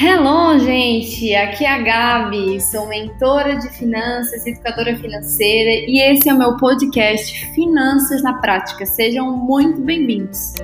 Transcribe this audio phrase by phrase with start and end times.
[0.00, 1.34] Hello, gente!
[1.34, 6.56] Aqui é a Gabi, sou mentora de finanças, educadora financeira e esse é o meu
[6.56, 8.86] podcast Finanças na Prática.
[8.86, 10.54] Sejam muito bem-vindos!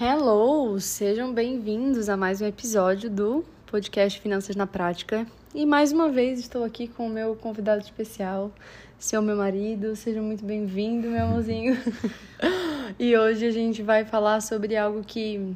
[0.00, 0.80] Hello!
[0.80, 5.24] Sejam bem-vindos a mais um episódio do podcast Finanças na Prática.
[5.54, 8.50] E mais uma vez estou aqui com o meu convidado especial,
[8.98, 9.94] seu meu marido.
[9.94, 11.78] Seja muito bem-vindo, meu amorzinho.
[12.98, 15.54] e hoje a gente vai falar sobre algo que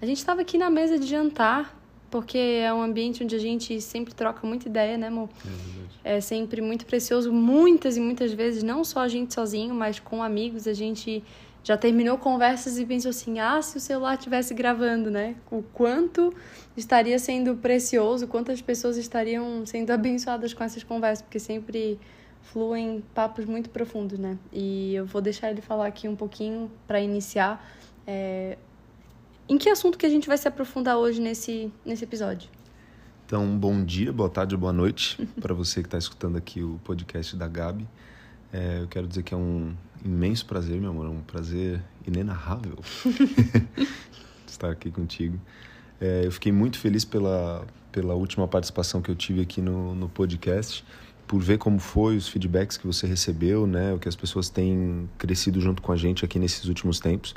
[0.00, 1.78] a gente estava aqui na mesa de jantar,
[2.10, 5.28] porque é um ambiente onde a gente sempre troca muita ideia, né, amor?
[6.04, 10.00] É, é sempre muito precioso, muitas e muitas vezes, não só a gente sozinho, mas
[10.00, 11.22] com amigos, a gente
[11.64, 15.36] já terminou conversas e pensou assim: ah, se o celular estivesse gravando, né?
[15.50, 16.34] O quanto
[16.76, 21.98] estaria sendo precioso, quantas pessoas estariam sendo abençoadas com essas conversas, porque sempre
[22.42, 24.36] fluem papos muito profundos, né?
[24.52, 27.64] E eu vou deixar ele falar aqui um pouquinho para iniciar.
[28.06, 28.58] É...
[29.48, 32.48] Em que assunto que a gente vai se aprofundar hoje nesse, nesse episódio?
[33.26, 37.34] Então, bom dia, boa tarde, boa noite para você que está escutando aqui o podcast
[37.36, 37.86] da Gabi.
[38.52, 42.76] É, eu quero dizer que é um imenso prazer, meu amor, é um prazer inenarrável
[44.46, 45.40] estar aqui contigo.
[46.00, 50.08] É, eu fiquei muito feliz pela, pela última participação que eu tive aqui no, no
[50.08, 50.84] podcast
[51.32, 55.08] por ver como foi os feedbacks que você recebeu, né, o que as pessoas têm
[55.16, 57.34] crescido junto com a gente aqui nesses últimos tempos.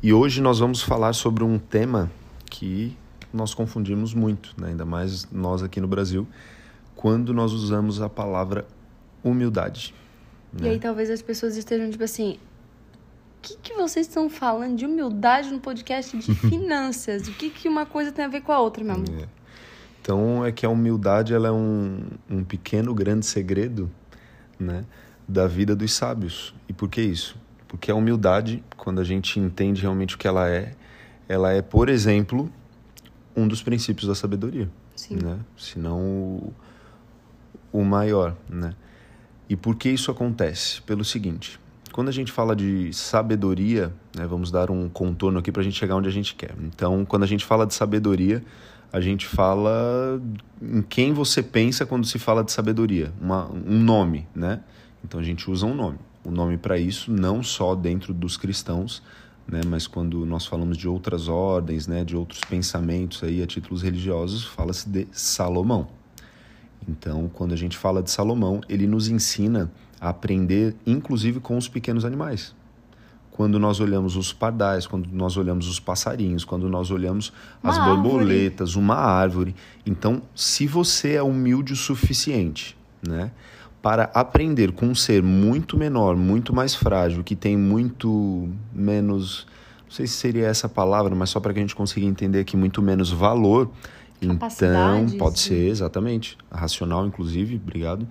[0.00, 2.08] E hoje nós vamos falar sobre um tema
[2.48, 2.96] que
[3.32, 6.24] nós confundimos muito, né, ainda mais nós aqui no Brasil,
[6.94, 8.64] quando nós usamos a palavra
[9.24, 9.92] humildade.
[10.52, 10.68] Né?
[10.68, 12.38] E aí talvez as pessoas estejam tipo assim,
[13.38, 17.26] o que, que vocês estão falando de humildade no podcast de finanças?
[17.26, 19.08] o que, que uma coisa tem a ver com a outra, meu amor?
[19.20, 19.41] É.
[20.02, 23.88] Então é que a humildade ela é um, um pequeno grande segredo,
[24.58, 24.84] né,
[25.28, 26.52] da vida dos sábios.
[26.68, 27.36] E por que isso?
[27.68, 30.74] Porque a humildade, quando a gente entende realmente o que ela é,
[31.28, 32.52] ela é, por exemplo,
[33.34, 35.16] um dos princípios da sabedoria, Sim.
[35.22, 35.38] né?
[35.56, 36.52] Se não o,
[37.72, 38.74] o maior, né?
[39.48, 40.82] E por que isso acontece?
[40.82, 41.60] Pelo seguinte,
[41.92, 45.78] quando a gente fala de sabedoria, né, vamos dar um contorno aqui para a gente
[45.78, 46.54] chegar onde a gente quer.
[46.60, 48.42] Então, quando a gente fala de sabedoria,
[48.92, 50.20] a gente fala
[50.60, 54.60] em quem você pensa quando se fala de sabedoria, uma, um nome, né?
[55.02, 55.98] Então a gente usa um nome.
[56.24, 59.02] O nome para isso não só dentro dos cristãos,
[59.48, 63.82] né, mas quando nós falamos de outras ordens, né, de outros pensamentos aí a títulos
[63.82, 65.88] religiosos, fala-se de Salomão.
[66.86, 71.66] Então, quando a gente fala de Salomão, ele nos ensina a aprender inclusive com os
[71.66, 72.54] pequenos animais
[73.32, 77.32] quando nós olhamos os pardais, quando nós olhamos os passarinhos, quando nós olhamos
[77.62, 78.84] uma as borboletas, árvore.
[78.84, 79.54] uma árvore.
[79.86, 83.32] Então, se você é humilde o suficiente, né,
[83.80, 89.46] para aprender com um ser muito menor, muito mais frágil, que tem muito menos,
[89.84, 92.56] não sei se seria essa palavra, mas só para que a gente consiga entender aqui
[92.56, 93.70] muito menos valor,
[94.20, 94.36] então
[95.18, 98.06] pode ser exatamente racional, inclusive, obrigado.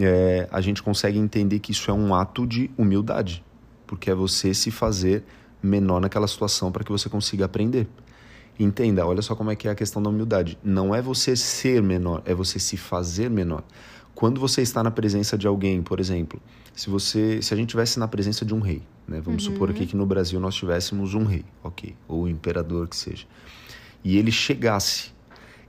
[0.00, 3.44] É, a gente consegue entender que isso é um ato de humildade
[3.94, 5.22] porque é você se fazer
[5.62, 7.86] menor naquela situação para que você consiga aprender.
[8.58, 10.58] Entenda, olha só como é que é a questão da humildade.
[10.64, 13.62] Não é você ser menor, é você se fazer menor.
[14.12, 16.42] Quando você está na presença de alguém, por exemplo,
[16.74, 19.20] se você, se a gente tivesse na presença de um rei, né?
[19.20, 19.52] Vamos uhum.
[19.52, 23.26] supor aqui que no Brasil nós tivéssemos um rei, ok, ou um imperador que seja,
[24.02, 25.12] e ele chegasse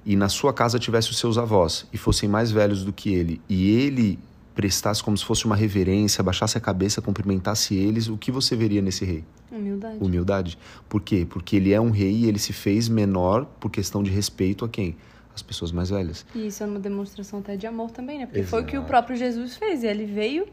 [0.03, 3.39] e na sua casa tivesse os seus avós e fossem mais velhos do que ele
[3.47, 4.17] e ele
[4.55, 8.81] prestasse como se fosse uma reverência, abaixasse a cabeça, cumprimentasse eles, o que você veria
[8.81, 9.23] nesse rei?
[9.51, 9.97] Humildade.
[9.99, 10.57] Humildade.
[10.87, 11.27] Por quê?
[11.29, 14.69] Porque ele é um rei e ele se fez menor por questão de respeito a
[14.69, 14.95] quem?
[15.35, 16.25] As pessoas mais velhas.
[16.33, 18.25] E isso é uma demonstração até de amor também, né?
[18.25, 18.51] Porque Exato.
[18.51, 19.83] foi o que o próprio Jesus fez.
[19.83, 20.47] Ele veio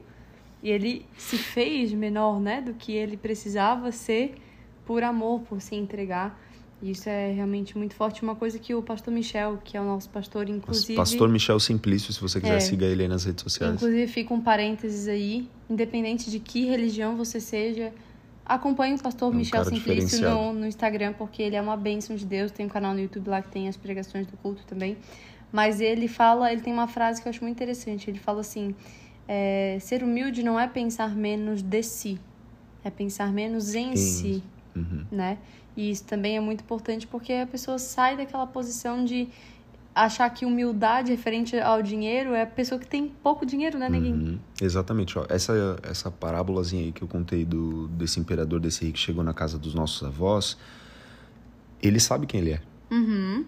[0.60, 2.60] e ele se fez menor, né?
[2.60, 4.34] Do que ele precisava ser
[4.84, 6.36] por amor, por se entregar.
[6.82, 8.22] Isso é realmente muito forte.
[8.24, 10.96] Uma coisa que o pastor Michel, que é o nosso pastor, inclusive.
[10.96, 13.76] Pastor Michel Simplício, se você quiser, é, siga ele aí nas redes sociais.
[13.76, 15.48] Inclusive, fica um parênteses aí.
[15.70, 17.92] Independente de que religião você seja,
[18.44, 22.16] acompanhe o pastor é um Michel Simplício no, no Instagram, porque ele é uma bênção
[22.16, 22.50] de Deus.
[22.50, 24.96] Tem um canal no YouTube lá que tem as pregações do culto também.
[25.52, 28.10] Mas ele fala, ele tem uma frase que eu acho muito interessante.
[28.10, 28.74] Ele fala assim:
[29.28, 32.18] é, ser humilde não é pensar menos de si,
[32.82, 33.96] é pensar menos em Sim.
[33.96, 34.42] si,
[34.74, 35.04] uhum.
[35.10, 35.38] né?
[35.76, 39.28] E isso também é muito importante porque a pessoa sai daquela posição de
[39.94, 44.16] achar que humildade referente ao dinheiro é a pessoa que tem pouco dinheiro, né, Neguinho?
[44.16, 45.18] Uhum, exatamente.
[45.18, 49.22] Ó, essa, essa parábolazinha aí que eu contei do, desse imperador, desse rei que chegou
[49.22, 50.56] na casa dos nossos avós,
[51.82, 52.60] ele sabe quem ele é.
[52.90, 53.44] Uhum.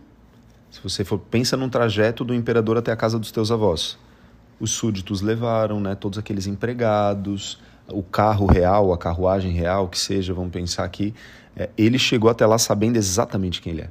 [0.70, 3.98] Se você for, pensa num trajeto do imperador até a casa dos teus avós.
[4.60, 10.32] Os súditos levaram, né, todos aqueles empregados, o carro real, a carruagem real, que seja,
[10.32, 11.14] vamos pensar aqui,
[11.56, 13.90] é, ele chegou até lá sabendo exatamente quem ele é.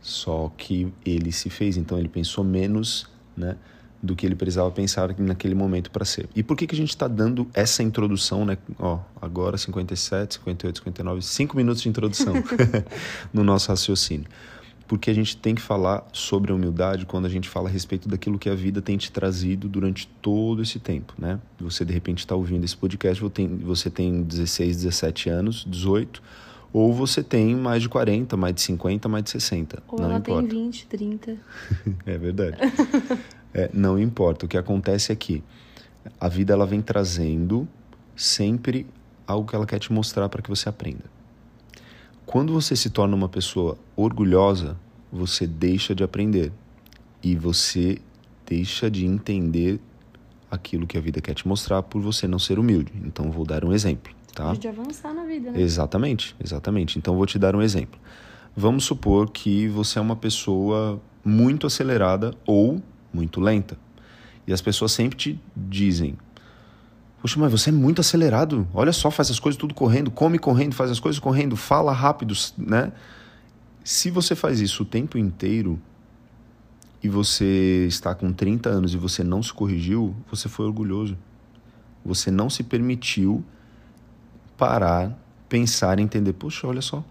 [0.00, 3.56] Só que ele se fez, então ele pensou menos, né?
[4.02, 6.28] do que ele precisava pensar naquele momento para ser.
[6.34, 8.58] E por que, que a gente está dando essa introdução, né?
[8.78, 12.34] Ó, agora 57, 58, 59, 5 minutos de introdução
[13.32, 14.26] no nosso raciocínio.
[14.92, 18.10] Porque a gente tem que falar sobre a humildade quando a gente fala a respeito
[18.10, 21.40] daquilo que a vida tem te trazido durante todo esse tempo, né?
[21.58, 23.24] Você de repente está ouvindo esse podcast,
[23.62, 26.22] você tem 16, 17 anos, 18,
[26.74, 29.82] ou você tem mais de 40, mais de 50, mais de 60.
[29.88, 30.46] Ou não ela importa.
[30.46, 31.36] tem 20, 30.
[32.04, 32.58] é verdade.
[33.54, 34.46] É, não importa.
[34.46, 35.42] O que acontece é que
[36.18, 37.68] a vida ela vem trazendo
[38.16, 38.86] sempre
[39.26, 41.04] algo que ela quer te mostrar para que você aprenda.
[42.24, 44.78] Quando você se torna uma pessoa orgulhosa,
[45.12, 46.50] você deixa de aprender
[47.22, 47.98] e você
[48.46, 49.78] deixa de entender
[50.50, 52.92] aquilo que a vida quer te mostrar por você não ser humilde.
[53.04, 54.54] Então vou dar um exemplo, tá?
[54.54, 55.60] De avançar na vida, né?
[55.60, 56.98] Exatamente, exatamente.
[56.98, 58.00] Então vou te dar um exemplo.
[58.56, 62.82] Vamos supor que você é uma pessoa muito acelerada ou
[63.12, 63.78] muito lenta.
[64.46, 66.16] E as pessoas sempre te dizem:
[67.20, 68.66] Poxa, mas você é muito acelerado.
[68.74, 72.34] Olha só, faz as coisas tudo correndo, come correndo, faz as coisas correndo, fala rápido,
[72.58, 72.92] né?
[73.84, 75.80] Se você faz isso o tempo inteiro
[77.02, 81.18] e você está com 30 anos e você não se corrigiu, você foi orgulhoso.
[82.04, 83.44] Você não se permitiu
[84.56, 85.16] parar,
[85.48, 87.04] pensar e entender: Poxa, olha só.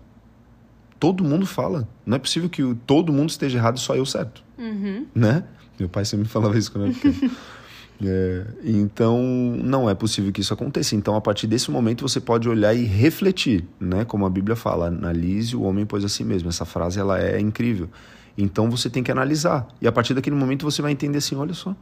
[0.99, 1.87] Todo mundo fala.
[2.05, 4.43] Não é possível que todo mundo esteja errado e só eu certo.
[4.57, 5.07] Uhum.
[5.15, 5.43] Né?
[5.79, 7.31] Meu pai sempre me falava isso quando eu era pequeno.
[8.03, 9.21] É, então,
[9.63, 10.95] não é possível que isso aconteça.
[10.95, 14.05] Então, a partir desse momento, você pode olhar e refletir, né?
[14.05, 16.49] Como a Bíblia fala, analise o homem pois a si mesmo.
[16.49, 17.89] Essa frase, ela é incrível.
[18.37, 19.67] Então, você tem que analisar.
[19.79, 21.75] E a partir daquele momento, você vai entender assim, olha só,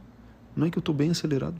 [0.54, 1.56] não é que eu estou bem acelerado.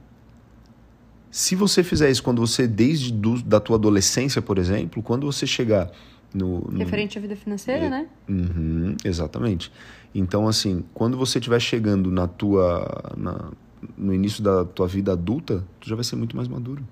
[1.30, 5.46] Se você fizer isso quando você, desde do, da tua adolescência, por exemplo, quando você
[5.46, 5.90] chegar
[6.34, 6.78] no, no...
[6.78, 8.06] Referente à vida financeira, é, né?
[8.28, 9.72] Uhum, exatamente.
[10.12, 13.52] Então, assim, quando você estiver chegando na tua, na,
[13.96, 16.82] no início da tua vida adulta, tu já vai ser muito mais maduro.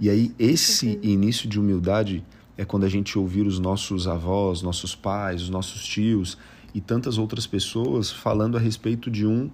[0.00, 2.24] E aí, esse início de humildade
[2.56, 6.36] é quando a gente ouvir os nossos avós, nossos pais, os nossos tios
[6.74, 9.50] e tantas outras pessoas falando a respeito de um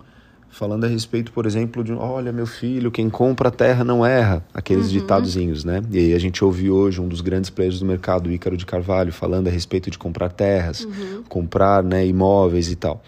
[0.55, 4.87] falando a respeito, por exemplo, de olha, meu filho, quem compra terra não erra, aqueles
[4.87, 5.00] uhum.
[5.00, 5.82] ditadozinhos, né?
[5.91, 8.65] E aí a gente ouviu hoje um dos grandes players do mercado, o Ícaro de
[8.65, 11.25] Carvalho, falando a respeito de comprar terras, uhum.
[11.29, 13.03] comprar né, imóveis e tal,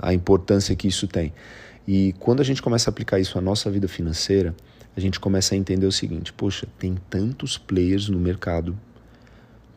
[0.00, 1.32] a importância que isso tem.
[1.86, 4.54] E quando a gente começa a aplicar isso à nossa vida financeira,
[4.96, 8.76] a gente começa a entender o seguinte: poxa, tem tantos players no mercado.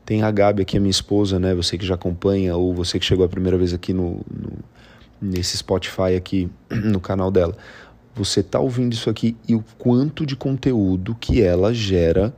[0.05, 1.53] Tem a Gabi aqui, a minha esposa, né?
[1.53, 4.53] Você que já acompanha, ou você que chegou a primeira vez aqui no, no
[5.21, 7.55] nesse Spotify aqui no canal dela.
[8.15, 12.33] Você tá ouvindo isso aqui e o quanto de conteúdo que ela gera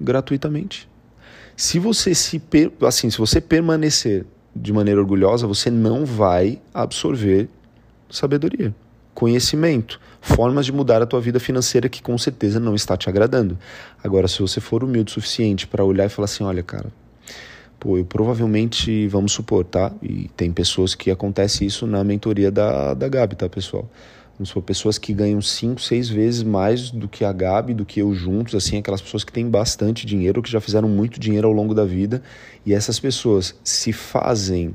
[0.00, 0.88] gratuitamente.
[1.56, 2.40] Se você se
[2.86, 7.48] assim, se você permanecer de maneira orgulhosa, você não vai absorver
[8.16, 8.74] sabedoria,
[9.14, 13.58] conhecimento, formas de mudar a tua vida financeira que com certeza não está te agradando.
[14.02, 16.90] Agora, se você for humilde o suficiente para olhar e falar assim, olha, cara,
[17.82, 19.90] Pô, eu provavelmente, vamos supor, tá?
[20.00, 23.90] E tem pessoas que acontece isso na mentoria da, da Gabi, tá, pessoal?
[24.38, 27.98] Vamos supor, pessoas que ganham cinco, seis vezes mais do que a Gabi, do que
[27.98, 31.52] eu juntos, assim, aquelas pessoas que têm bastante dinheiro, que já fizeram muito dinheiro ao
[31.52, 32.22] longo da vida.
[32.64, 34.72] E essas pessoas se fazem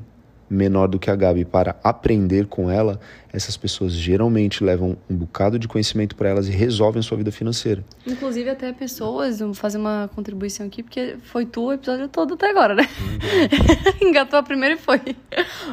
[0.50, 3.00] menor do que a Gabi para aprender com ela,
[3.32, 7.30] essas pessoas geralmente levam um bocado de conhecimento para elas e resolvem a sua vida
[7.30, 7.84] financeira.
[8.06, 12.50] Inclusive até pessoas, vou fazer uma contribuição aqui, porque foi tu o episódio todo até
[12.50, 12.88] agora, né?
[13.00, 14.08] Uhum.
[14.08, 15.00] Engatou a primeira e foi.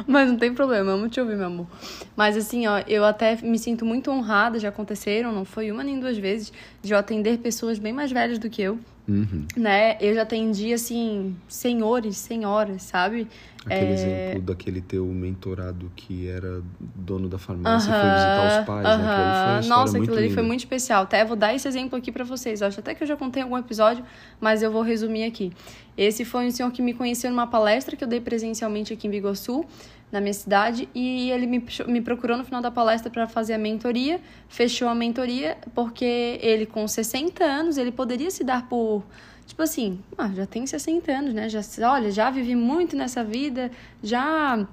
[0.06, 1.66] Mas não tem problema, amo te ouvir, meu amor.
[2.14, 5.98] Mas assim, ó, eu até me sinto muito honrada, já aconteceram, não foi uma nem
[5.98, 8.78] duas vezes, de eu atender pessoas bem mais velhas do que eu.
[9.08, 9.46] Uhum.
[9.56, 9.96] Né?
[10.00, 13.28] Eu já atendi, assim, senhores, senhoras, sabe?
[13.64, 13.92] Aquele é...
[13.92, 18.86] exemplo daquele teu mentorado que era dono da farmácia uh -huh, foi visitar os pais,
[18.86, 18.98] uh -huh.
[18.98, 19.56] né?
[19.58, 21.04] Aquilo Nossa, aquilo ali foi muito especial.
[21.04, 22.60] Até vou dar esse exemplo aqui para vocês.
[22.60, 24.04] Acho até que eu já contei algum episódio,
[24.40, 25.52] mas eu vou resumir aqui.
[25.96, 29.10] Esse foi um senhor que me conheceu numa palestra que eu dei presencialmente aqui em
[29.10, 29.64] Biguaçu,
[30.10, 33.58] na minha cidade, e ele me, me procurou no final da palestra para fazer a
[33.58, 39.02] mentoria, fechou a mentoria, porque ele com 60 anos, ele poderia se dar por
[39.46, 41.48] Tipo assim, ah, já tem 60 anos, né?
[41.48, 41.60] Já,
[41.90, 43.70] olha, já vivi muito nessa vida,
[44.02, 44.66] já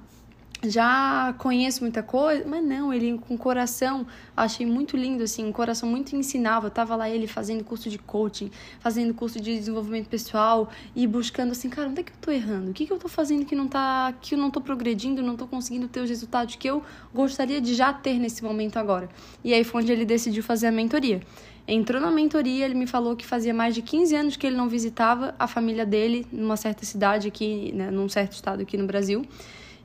[0.64, 4.06] já conheço muita coisa, mas não, ele com coração,
[4.36, 6.70] achei muito lindo, assim, um coração muito ensinável.
[6.70, 11.70] Tava lá ele fazendo curso de coaching, fazendo curso de desenvolvimento pessoal e buscando assim,
[11.70, 12.72] cara, onde é que eu tô errando?
[12.72, 15.36] O que, que eu tô fazendo que não tá, que eu não tô progredindo, não
[15.36, 16.82] tô conseguindo ter os resultados que eu
[17.14, 19.10] gostaria de já ter nesse momento agora?
[19.44, 21.22] E aí foi onde ele decidiu fazer a mentoria.
[21.68, 24.70] entrou na mentoria, ele me falou que fazia mais de 15 anos que ele não
[24.70, 29.26] visitava a família dele numa certa cidade aqui, né, num certo estado aqui no Brasil.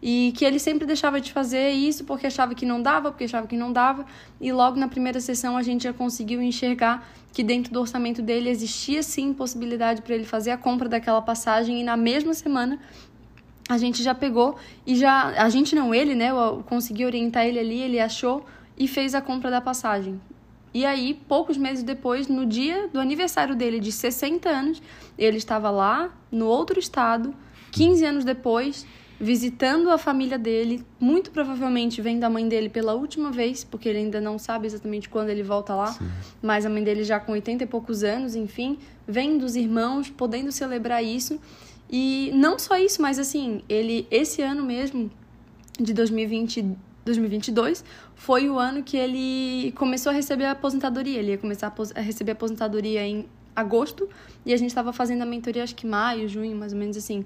[0.01, 3.47] E que ele sempre deixava de fazer isso porque achava que não dava, porque achava
[3.47, 4.07] que não dava.
[4.41, 8.49] E logo na primeira sessão a gente já conseguiu enxergar que dentro do orçamento dele
[8.49, 11.81] existia sim possibilidade para ele fazer a compra daquela passagem.
[11.81, 12.79] E na mesma semana
[13.69, 15.31] a gente já pegou e já.
[15.43, 16.31] A gente não, ele, né?
[16.31, 18.47] Eu consegui orientar ele ali, ele achou
[18.79, 20.21] e fez a compra da passagem.
[20.73, 24.83] E aí, poucos meses depois, no dia do aniversário dele de 60 anos,
[25.19, 27.35] ele estava lá, no outro estado,
[27.73, 28.87] 15 anos depois,
[29.21, 33.99] visitando a família dele, muito provavelmente vendo a mãe dele pela última vez, porque ele
[33.99, 36.09] ainda não sabe exatamente quando ele volta lá, Sim.
[36.41, 40.53] mas a mãe dele já com 80 e poucos anos, enfim, vendo os irmãos, podendo
[40.53, 41.41] celebrar isso.
[41.91, 45.11] E não só isso, mas assim, ele esse ano mesmo
[45.81, 47.85] de 2020 2022
[48.15, 51.19] foi o ano que ele começou a receber a aposentadoria.
[51.19, 54.09] Ele ia começar a receber a aposentadoria em agosto
[54.45, 57.25] e a gente estava fazendo a mentoria acho que maio, junho, mais ou menos assim.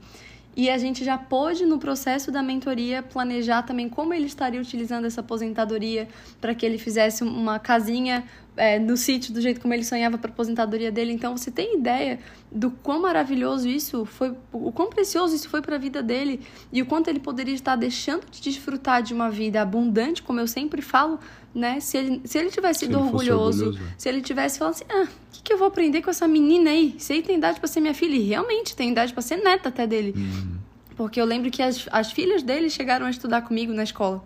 [0.55, 5.07] E a gente já pôde, no processo da mentoria, planejar também como ele estaria utilizando
[5.07, 6.07] essa aposentadoria
[6.41, 10.31] para que ele fizesse uma casinha é, no sítio do jeito como ele sonhava para
[10.31, 11.13] a aposentadoria dele.
[11.13, 12.19] Então, você tem ideia
[12.51, 16.41] do quão maravilhoso isso foi, o quão precioso isso foi para a vida dele
[16.71, 20.47] e o quanto ele poderia estar deixando de desfrutar de uma vida abundante, como eu
[20.47, 21.19] sempre falo,
[21.55, 21.81] né?
[21.81, 25.33] Se ele, se ele tivesse sido orgulhoso, orgulhoso, se ele tivesse falado assim, ah, o
[25.33, 26.95] que, que eu vou aprender com essa menina aí?
[26.99, 29.69] Se aí tem idade para ser minha filha, e realmente tem idade para ser neta
[29.69, 30.15] até dele.
[30.17, 30.57] Uhum.
[30.97, 34.23] Porque eu lembro que as, as filhas dele chegaram a estudar comigo na escola.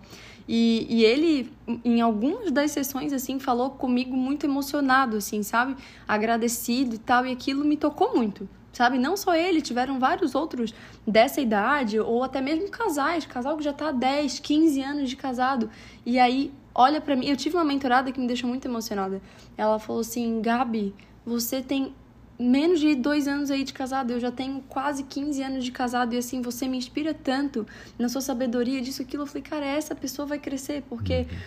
[0.47, 1.51] E, e ele,
[1.83, 5.75] em algumas das sessões, assim, falou comigo muito emocionado, assim, sabe?
[6.07, 8.97] Agradecido e tal, e aquilo me tocou muito, sabe?
[8.97, 10.73] Não só ele, tiveram vários outros
[11.05, 15.17] dessa idade, ou até mesmo casais, casal que já tá há 10, 15 anos de
[15.17, 15.69] casado.
[16.05, 19.19] E aí, olha para mim, eu tive uma mentorada que me deixou muito emocionada.
[19.57, 20.93] Ela falou assim: Gabi,
[21.25, 21.93] você tem
[22.39, 26.13] menos de dois anos aí de casado, eu já tenho quase 15 anos de casado
[26.13, 27.65] e assim, você me inspira tanto
[27.97, 29.23] na sua sabedoria disso, aquilo.
[29.23, 31.37] Eu falei, cara, essa pessoa vai crescer, porque uhum.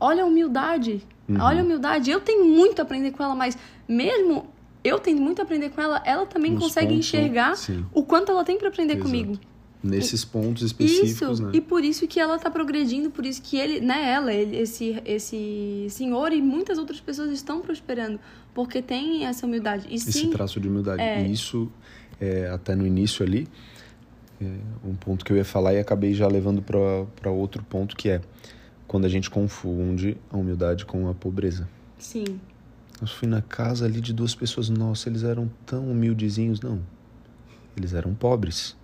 [0.00, 1.40] olha a humildade, uhum.
[1.40, 2.10] olha a humildade.
[2.10, 3.56] Eu tenho muito a aprender com ela, mas
[3.88, 4.46] mesmo
[4.84, 7.86] eu tenho muito a aprender com ela, ela também Nos consegue pontos, enxergar sim.
[7.94, 9.06] o quanto ela tem para aprender Exato.
[9.10, 9.38] comigo
[9.84, 11.50] nesses pontos específicos, isso, né?
[11.52, 15.00] E por isso que ela está progredindo, por isso que ele, né, ela, ele, esse,
[15.04, 18.18] esse senhor e muitas outras pessoas estão prosperando,
[18.54, 19.86] porque tem essa humildade.
[19.90, 21.02] E, esse sim, traço de humildade.
[21.02, 21.22] É...
[21.22, 21.70] E isso,
[22.18, 23.46] é, até no início ali,
[24.40, 24.46] é
[24.82, 28.22] um ponto que eu ia falar e acabei já levando para outro ponto, que é
[28.88, 31.68] quando a gente confunde a humildade com a pobreza.
[31.98, 32.24] Sim.
[33.00, 36.60] Eu fui na casa ali de duas pessoas, nossa, eles eram tão humildezinhos.
[36.60, 36.80] Não,
[37.76, 38.76] eles eram pobres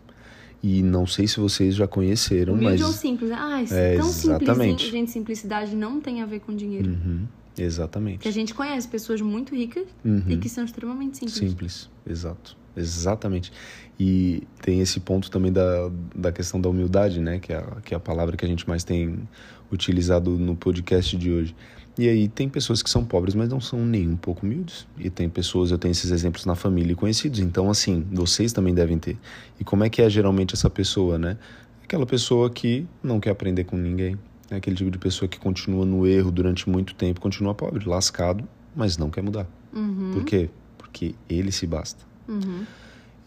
[0.62, 2.82] e não sei se vocês já conheceram, Humilde mas...
[2.82, 3.30] ou simples.
[3.32, 4.70] Ah, é, tão exatamente.
[4.70, 4.90] simples.
[4.90, 6.90] Gente, simplicidade não tem a ver com dinheiro.
[6.90, 7.26] Uhum,
[7.56, 8.18] exatamente.
[8.20, 10.22] Que a gente conhece pessoas muito ricas uhum.
[10.28, 11.34] e que são extremamente simples.
[11.34, 12.56] Simples, exato.
[12.76, 13.52] Exatamente.
[13.98, 17.38] E tem esse ponto também da, da questão da humildade, né?
[17.38, 19.28] Que é, a, que é a palavra que a gente mais tem
[19.72, 21.54] utilizado no podcast de hoje.
[21.98, 24.86] E aí tem pessoas que são pobres, mas não são nem um pouco humildes.
[24.98, 27.40] E tem pessoas, eu tenho esses exemplos na família e conhecidos.
[27.40, 29.18] Então, assim, vocês também devem ter.
[29.58, 31.36] E como é que é geralmente essa pessoa, né?
[31.82, 34.16] Aquela pessoa que não quer aprender com ninguém.
[34.50, 38.48] É aquele tipo de pessoa que continua no erro durante muito tempo, continua pobre, lascado,
[38.74, 39.46] mas não quer mudar.
[39.72, 40.10] Uhum.
[40.12, 40.50] Por quê?
[40.76, 42.04] Porque ele se basta.
[42.28, 42.64] Uhum.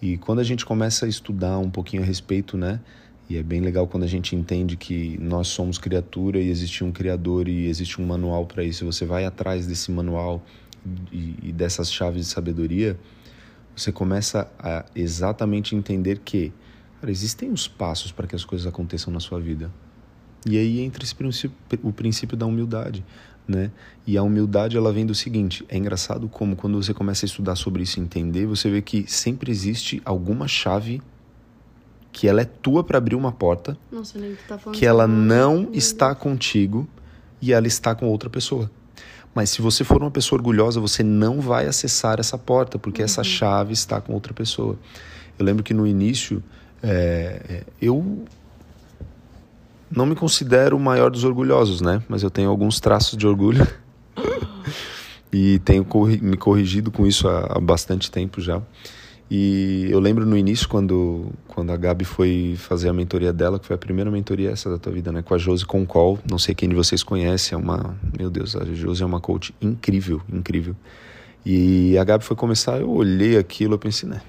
[0.02, 2.82] E quando a gente começa a estudar um pouquinho a respeito, né?
[3.34, 6.92] E é bem legal quando a gente entende que nós somos criatura e existe um
[6.92, 8.86] criador e existe um manual para isso.
[8.86, 10.46] Você vai atrás desse manual
[11.12, 12.96] e, e dessas chaves de sabedoria,
[13.76, 16.54] você começa a exatamente entender que
[17.02, 19.72] cara, existem os passos para que as coisas aconteçam na sua vida.
[20.48, 23.04] E aí entra esse princípio, o princípio da humildade,
[23.48, 23.72] né?
[24.06, 27.56] E a humildade ela vem do seguinte: é engraçado como quando você começa a estudar
[27.56, 31.02] sobre isso e entender, você vê que sempre existe alguma chave
[32.14, 36.88] que ela é tua para abrir uma porta, Nossa, tá que ela não está contigo
[37.42, 38.70] e ela está com outra pessoa.
[39.34, 43.06] Mas se você for uma pessoa orgulhosa, você não vai acessar essa porta, porque uhum.
[43.06, 44.78] essa chave está com outra pessoa.
[45.40, 46.42] Eu lembro que no início,
[46.84, 48.24] é, é eu
[49.90, 52.04] não me considero o maior dos orgulhosos, né?
[52.08, 53.68] Mas eu tenho alguns traços de orgulho.
[55.34, 55.84] e tenho
[56.22, 58.62] me corrigido com isso há, há bastante tempo já.
[59.36, 63.66] E eu lembro no início, quando, quando a Gabi foi fazer a mentoria dela, que
[63.66, 65.24] foi a primeira mentoria essa da tua vida, né?
[65.24, 66.20] Com a Josi Concol.
[66.30, 67.98] Não sei quem de vocês conhece, é uma.
[68.16, 70.76] Meu Deus, a Josi é uma coach incrível, incrível.
[71.44, 74.22] E a Gabi foi começar, eu olhei aquilo, eu pensei, né?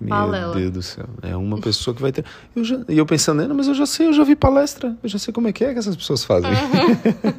[0.00, 0.56] Meu Palela.
[0.56, 1.06] Deus do céu.
[1.22, 2.24] É uma pessoa que vai ter.
[2.56, 2.80] Eu já...
[2.88, 5.46] E eu pensando, mas eu já sei, eu já vi palestra, eu já sei como
[5.46, 6.50] é que é que essas pessoas fazem.
[6.50, 7.32] Uhum.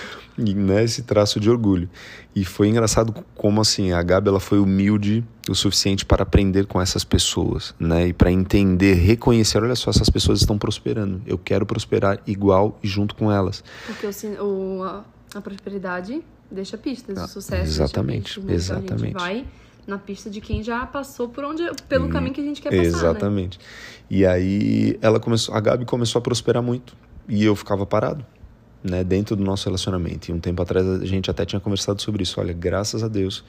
[0.42, 1.88] né, esse traço de orgulho.
[2.34, 6.80] E foi engraçado como assim a Gabi ela foi humilde o suficiente para aprender com
[6.80, 11.22] essas pessoas, né, e para entender, reconhecer, olha só, essas pessoas estão prosperando.
[11.26, 13.62] Eu quero prosperar igual e junto com elas.
[13.86, 18.54] Porque o, o a, a, prosperidade deixa pistas, ah, o sucesso exatamente, pistas, né?
[18.54, 19.10] exatamente.
[19.10, 19.46] Então a gente vai
[19.86, 22.70] na pista de quem já passou por onde pelo hum, caminho que a gente quer
[22.70, 22.88] passar, né?
[22.88, 23.58] Exatamente.
[23.58, 23.64] Né?
[24.10, 26.94] E aí ela começou, a Gabi começou a prosperar muito
[27.28, 28.24] e eu ficava parado
[28.82, 30.30] né, dentro do nosso relacionamento.
[30.30, 32.40] E um tempo atrás a gente até tinha conversado sobre isso.
[32.40, 33.44] Olha, graças a Deus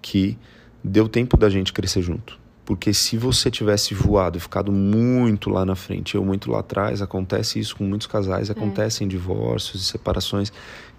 [0.00, 0.36] que
[0.82, 2.40] deu tempo da gente crescer junto.
[2.64, 7.02] Porque se você tivesse voado e ficado muito lá na frente, eu muito lá atrás,
[7.02, 8.52] acontece isso com muitos casais, é.
[8.52, 10.52] acontecem divórcios e separações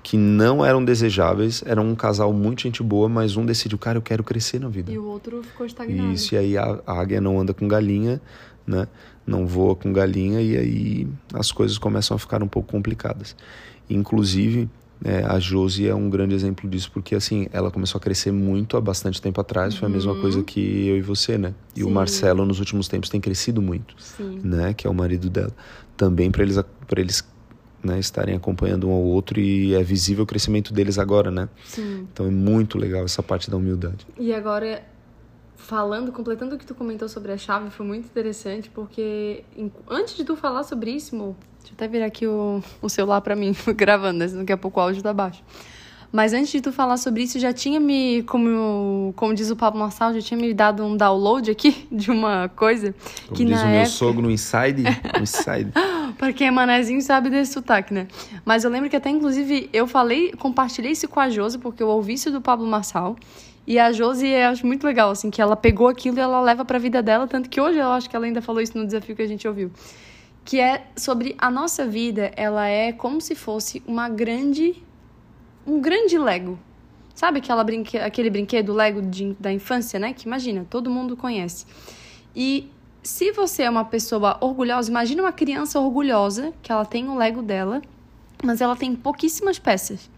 [0.03, 4.01] que não eram desejáveis, era um casal muito gente boa, mas um decidiu, cara, eu
[4.01, 4.91] quero crescer na vida.
[4.91, 6.11] E o outro ficou estagnado.
[6.11, 8.21] Isso, e aí a, a águia não anda com galinha,
[8.67, 8.85] né?
[9.25, 13.35] Não voa com galinha e aí as coisas começam a ficar um pouco complicadas.
[13.89, 14.69] Inclusive,
[15.03, 18.77] é, a Josi é um grande exemplo disso, porque assim, ela começou a crescer muito
[18.77, 20.43] há bastante tempo atrás, foi a mesma coisa uhum.
[20.43, 21.53] que eu e você, né?
[21.75, 21.85] E Sim.
[21.85, 24.39] o Marcelo nos últimos tempos tem crescido muito, Sim.
[24.43, 24.73] né?
[24.73, 25.51] Que é o marido dela.
[25.97, 27.23] Também para eles, pra eles
[27.83, 31.49] né, estarem acompanhando um ao outro e é visível o crescimento deles agora, né?
[31.65, 32.07] Sim.
[32.11, 34.07] Então é muito legal essa parte da humildade.
[34.17, 34.83] E agora
[35.63, 39.43] falando, completando o que tu comentou sobre a chave, foi muito interessante, porque
[39.89, 43.21] antes de tu falar sobre isso, Mo, deixa eu até virar aqui o, o celular
[43.21, 44.27] para mim, gravando, né?
[44.27, 45.41] daqui a pouco o áudio tá baixo.
[46.11, 49.79] Mas antes de tu falar sobre isso, já tinha me, como, como diz o Pablo
[49.79, 52.93] Marçal, já tinha me dado um download aqui de uma coisa
[53.25, 53.89] como que diz na o meu época...
[53.89, 54.83] sogro no Inside,
[55.19, 55.71] Inside.
[56.15, 58.07] Pra quem é manezinho sabe desse sotaque, né?
[58.45, 61.87] Mas eu lembro que até, inclusive, eu falei, compartilhei isso com a Josi, porque eu
[61.87, 63.15] ouvi isso do Pablo Marçal.
[63.65, 66.65] E a Josi, eu acho muito legal, assim, que ela pegou aquilo e ela leva
[66.65, 69.15] pra vida dela, tanto que hoje eu acho que ela ainda falou isso no desafio
[69.15, 69.71] que a gente ouviu.
[70.43, 74.83] Que é sobre a nossa vida, ela é como se fosse uma grande.
[75.65, 76.59] um grande Lego.
[77.15, 80.13] Sabe aquela brinque, aquele brinquedo Lego de, da infância, né?
[80.13, 81.65] Que imagina, todo mundo conhece.
[82.35, 82.69] E
[83.01, 87.41] se você é uma pessoa orgulhosa, imagina uma criança orgulhosa, que ela tem o Lego
[87.41, 87.81] dela,
[88.43, 90.09] mas ela tem pouquíssimas peças.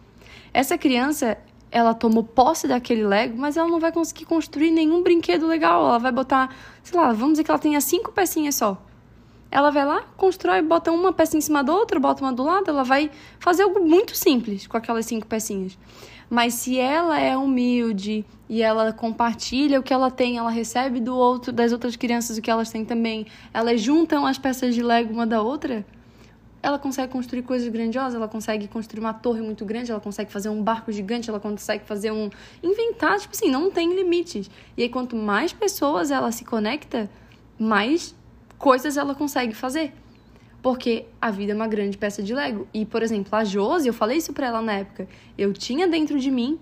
[0.53, 1.37] Essa criança,
[1.75, 5.85] ela tomou posse daquele Lego, mas ela não vai conseguir construir nenhum brinquedo legal.
[5.85, 8.81] Ela vai botar, sei lá, vamos dizer que ela tenha cinco pecinhas só.
[9.51, 12.69] Ela vai lá, constrói, bota uma peça em cima da outra, bota uma do lado,
[12.69, 15.77] ela vai fazer algo muito simples com aquelas cinco pecinhas.
[16.29, 21.13] Mas se ela é humilde e ela compartilha o que ela tem, ela recebe do
[21.13, 25.13] outro, das outras crianças o que elas têm também, elas juntam as peças de Lego
[25.13, 25.85] uma da outra,
[26.65, 30.49] ela consegue construir coisas grandiosas, ela consegue construir uma torre muito grande, ela consegue fazer
[30.49, 32.27] um barco gigante, ela consegue fazer um.
[32.63, 34.49] inventar, tipo assim, não tem limites.
[34.75, 37.07] E aí, quanto mais pessoas ela se conecta,
[37.59, 38.15] mais
[38.57, 39.93] coisas ela consegue fazer.
[40.59, 42.67] Porque a vida é uma grande peça de Lego.
[42.73, 46.19] E, por exemplo, a Josi, eu falei isso pra ela na época, eu tinha dentro
[46.19, 46.59] de mim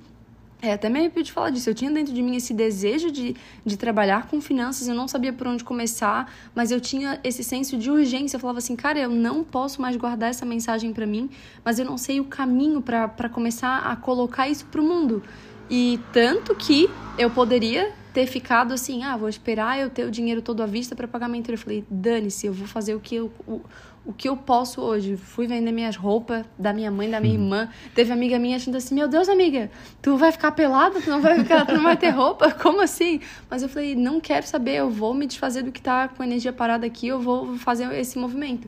[0.63, 1.69] é, até me arrepio de falar disso.
[1.69, 5.33] Eu tinha dentro de mim esse desejo de, de trabalhar com finanças, eu não sabia
[5.33, 8.37] por onde começar, mas eu tinha esse senso de urgência.
[8.37, 11.29] Eu falava assim, cara, eu não posso mais guardar essa mensagem para mim,
[11.65, 15.21] mas eu não sei o caminho para começar a colocar isso pro mundo.
[15.69, 20.41] E tanto que eu poderia ter ficado assim, ah, vou esperar eu ter o dinheiro
[20.41, 21.55] todo à vista para pagar mentoria.
[21.55, 23.59] Eu falei, dane-se, eu vou fazer o que eu, o,
[24.05, 25.15] o que eu posso hoje.
[25.15, 27.43] Fui vender minhas roupas da minha mãe, da minha hum.
[27.43, 27.69] irmã.
[27.95, 31.01] Teve amiga minha achando assim: Meu Deus, amiga, tu vai ficar pelada?
[31.01, 32.51] Tu não vai ficar, tu não vai ter roupa?
[32.61, 33.21] Como assim?
[33.49, 36.51] Mas eu falei: Não quero saber, eu vou me desfazer do que tá com energia
[36.51, 38.67] parada aqui, eu vou fazer esse movimento.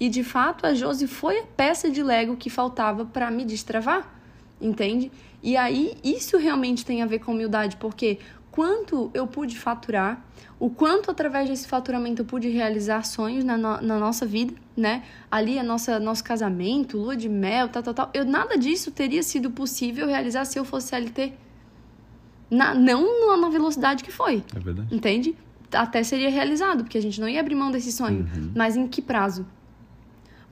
[0.00, 4.12] E de fato, a Josi foi a peça de Lego que faltava para me destravar,
[4.60, 5.12] entende?
[5.42, 8.18] E aí, isso realmente tem a ver com humildade, porque
[8.52, 10.22] quanto eu pude faturar,
[10.60, 15.02] o quanto através desse faturamento eu pude realizar sonhos na, no, na nossa vida, né?
[15.30, 18.10] Ali a nossa nosso casamento, lua de mel, tal, tal, tal.
[18.14, 21.32] Eu nada disso teria sido possível realizar se eu fosse CLT.
[22.50, 24.44] Na, não na velocidade que foi.
[24.54, 24.94] É verdade.
[24.94, 25.34] Entende?
[25.72, 28.28] Até seria realizado, porque a gente não ia abrir mão desse sonho.
[28.36, 28.52] Uhum.
[28.54, 29.46] Mas em que prazo?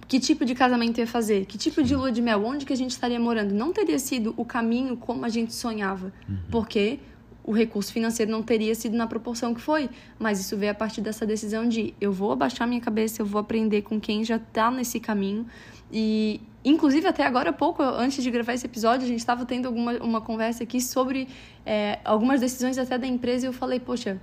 [0.08, 1.44] Que tipo de casamento ia fazer?
[1.44, 1.86] Que tipo Sim.
[1.86, 2.42] de lua de mel?
[2.44, 3.54] Onde que a gente estaria morando?
[3.54, 6.12] Não teria sido o caminho como a gente sonhava.
[6.28, 6.38] Uhum.
[6.50, 6.98] Porque
[7.42, 9.88] o recurso financeiro não teria sido na proporção que foi.
[10.18, 13.40] Mas isso veio a partir dessa decisão de eu vou abaixar minha cabeça, eu vou
[13.40, 15.46] aprender com quem já está nesse caminho.
[15.92, 19.66] E, inclusive, até agora há pouco, antes de gravar esse episódio, a gente estava tendo
[19.66, 21.29] alguma, uma conversa aqui sobre
[21.66, 24.20] é, algumas decisões até da empresa e eu falei, poxa,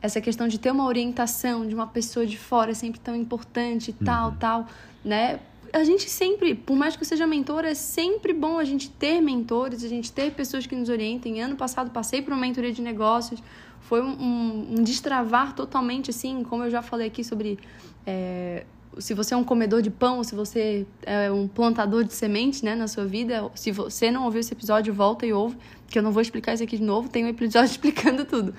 [0.00, 3.92] essa questão de ter uma orientação de uma pessoa de fora é sempre tão importante,
[3.92, 4.36] tal, uhum.
[4.36, 4.66] tal,
[5.04, 5.38] né?
[5.72, 9.20] A gente sempre, por mais que eu seja mentora, é sempre bom a gente ter
[9.20, 11.40] mentores, a gente ter pessoas que nos orientem.
[11.40, 13.42] Ano passado passei por uma mentoria de negócios,
[13.80, 17.58] foi um, um, destravar totalmente, assim, como eu já falei aqui sobre
[18.06, 18.64] é,
[18.98, 22.74] se você é um comedor de pão, se você é um plantador de semente, né,
[22.74, 25.56] na sua vida, se você não ouviu esse episódio, volta e ouve,
[25.88, 28.54] que eu não vou explicar isso aqui de novo, tem um episódio explicando tudo.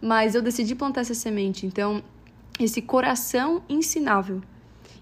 [0.00, 2.02] Mas eu decidi plantar essa semente, então
[2.58, 4.40] esse coração ensinável.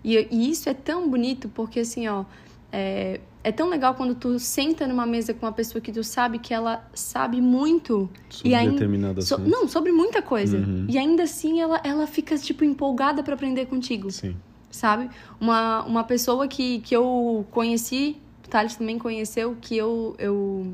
[0.05, 2.25] E, e isso é tão bonito porque assim, ó,
[2.73, 6.38] é, é tão legal quando tu senta numa mesa com uma pessoa que tu sabe
[6.38, 10.87] que ela sabe muito Sobre e ainda determinado so, não sobre muita coisa Uhum.
[10.88, 14.35] e ainda assim ela, ela fica tipo empolgada para aprender contigo Sim.
[14.71, 15.11] sabe
[15.41, 20.73] uma, uma pessoa que, que eu conheci o Thales também conheceu que eu eu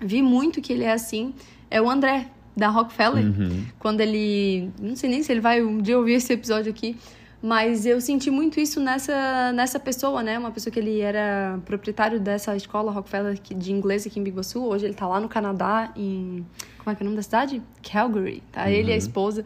[0.00, 1.32] vi muito que ele é assim
[1.70, 3.64] é o André da Rockefeller Uhum.
[3.78, 4.70] quando ele.
[4.78, 6.96] Não sei nem se ele vai um dia ouvir esse episódio aqui,
[7.42, 10.38] mas eu senti muito isso nessa, nessa pessoa, né?
[10.38, 14.62] Uma pessoa que ele era proprietário dessa escola Rockefeller de inglês aqui em Biguaçu.
[14.62, 16.46] Hoje ele tá lá no Canadá, em.
[16.78, 17.60] Como é que é o nome da cidade?
[17.82, 18.42] Calgary.
[18.52, 18.70] Tá?
[18.70, 19.44] Ele e a esposa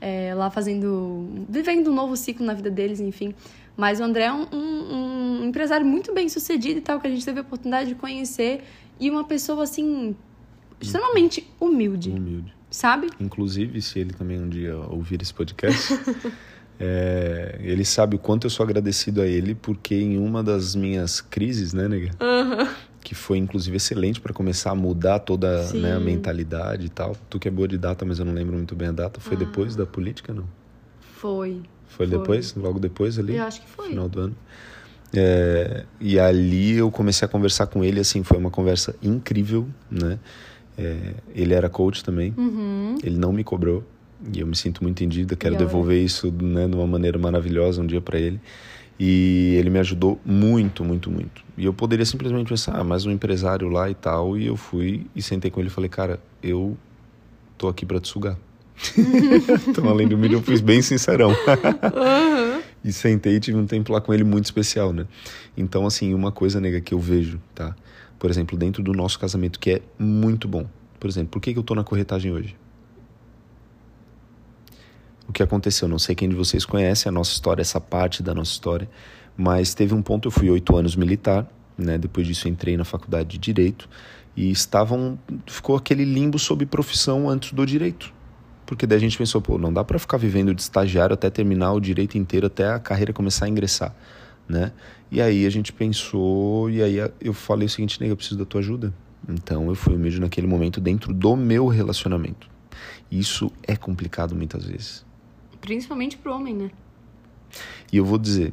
[0.00, 1.28] é, lá fazendo.
[1.48, 3.34] vivendo um novo ciclo na vida deles, enfim.
[3.76, 7.10] Mas o André é um, um- um empresário muito bem sucedido e tal, que a
[7.10, 8.62] gente teve a oportunidade de conhecer.
[9.00, 10.14] E uma pessoa, assim,
[10.80, 12.54] extremamente humilde, Humilde.
[12.70, 13.08] sabe?
[13.18, 15.98] Inclusive, se ele também um dia ouvir esse podcast,
[16.84, 21.20] é, ele sabe o quanto eu sou agradecido a ele, porque em uma das minhas
[21.20, 22.10] crises, né, nega?
[23.04, 27.16] Que foi inclusive excelente para começar a mudar toda né, a mentalidade e tal.
[27.30, 29.20] Tu que é boa de data, mas eu não lembro muito bem a data.
[29.20, 30.44] Foi depois da política, não?
[31.00, 31.62] Foi.
[31.86, 32.18] Foi, Foi.
[32.18, 32.54] depois?
[32.56, 33.36] Logo depois ali?
[33.36, 33.90] Eu acho que foi.
[33.90, 34.36] final do ano.
[35.14, 40.18] É, e ali eu comecei a conversar com ele, assim, foi uma conversa incrível, né?
[40.76, 42.96] É, ele era coach também, Uhum.
[43.04, 43.84] ele não me cobrou
[44.34, 45.66] e eu me sinto muito entendido, quero E olha.
[45.66, 48.40] devolver isso né, de uma maneira maravilhosa um dia para ele.
[49.00, 51.42] E ele me ajudou muito, muito, muito.
[51.56, 54.38] E eu poderia simplesmente pensar, ah, mais um empresário lá e tal.
[54.38, 56.76] E eu fui e sentei com ele e falei, cara, eu
[57.58, 58.36] tô aqui para te sugar.
[59.68, 61.32] então, além do milho, eu fui bem sincerão.
[62.84, 65.06] E sentei e tive um tempo lá com ele muito especial, né?
[65.56, 67.76] Então, assim, uma coisa, nega, que eu vejo, tá?
[68.18, 70.66] Por exemplo, dentro do nosso casamento, que é muito bom.
[70.98, 72.56] Por exemplo, por que, que eu tô na corretagem hoje?
[75.32, 75.88] O que aconteceu?
[75.88, 78.86] Não sei quem de vocês conhece a nossa história, essa parte da nossa história,
[79.34, 81.96] mas teve um ponto, eu fui oito anos militar, né?
[81.96, 83.88] Depois disso entrei na faculdade de Direito
[84.36, 85.18] e estavam...
[85.46, 88.12] Ficou aquele limbo sobre profissão antes do direito.
[88.66, 91.72] Porque daí a gente pensou, pô, não dá para ficar vivendo de estagiário até terminar
[91.72, 93.96] o direito inteiro, até a carreira começar a ingressar,
[94.46, 94.70] né?
[95.10, 98.44] E aí a gente pensou, e aí eu falei o seguinte, nega, eu preciso da
[98.44, 98.92] tua ajuda.
[99.26, 102.50] Então eu fui humilde naquele momento dentro do meu relacionamento.
[103.10, 105.10] Isso é complicado muitas vezes.
[105.62, 106.70] Principalmente pro homem, né?
[107.90, 108.52] E eu vou dizer,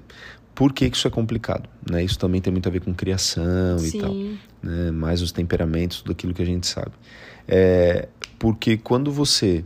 [0.56, 1.68] por que, que isso é complicado?
[1.90, 2.04] Né?
[2.04, 4.12] Isso também tem muito a ver com criação e tal.
[4.12, 4.40] Sim.
[4.64, 4.92] né?
[4.92, 6.92] mais os temperamentos, tudo aquilo que a gente sabe.
[7.48, 9.66] É, porque quando você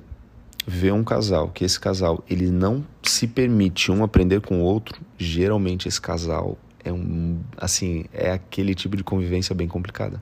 [0.65, 5.01] vê um casal, que esse casal ele não se permite um aprender com o outro,
[5.17, 10.21] geralmente esse casal é um, assim, é aquele tipo de convivência bem complicada.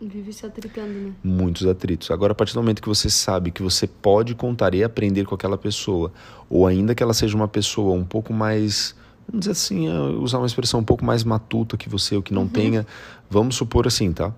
[0.00, 1.12] Vive se atritando, né?
[1.24, 2.10] Muitos atritos.
[2.10, 5.34] Agora, a partir do momento que você sabe que você pode contar e aprender com
[5.34, 6.12] aquela pessoa,
[6.48, 8.94] ou ainda que ela seja uma pessoa um pouco mais,
[9.26, 12.32] vamos dizer assim, ah, usar uma expressão um pouco mais matuta que você, ou que
[12.32, 12.86] não tenha,
[13.28, 14.32] vamos supor assim, tá?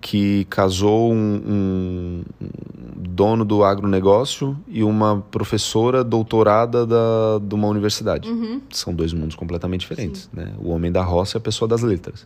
[0.00, 2.24] Que casou um, um
[2.96, 8.30] dono do agronegócio e uma professora doutorada da, de uma universidade.
[8.30, 8.62] Uhum.
[8.70, 10.54] São dois mundos completamente diferentes, né?
[10.58, 12.24] O homem da roça e a pessoa das letras.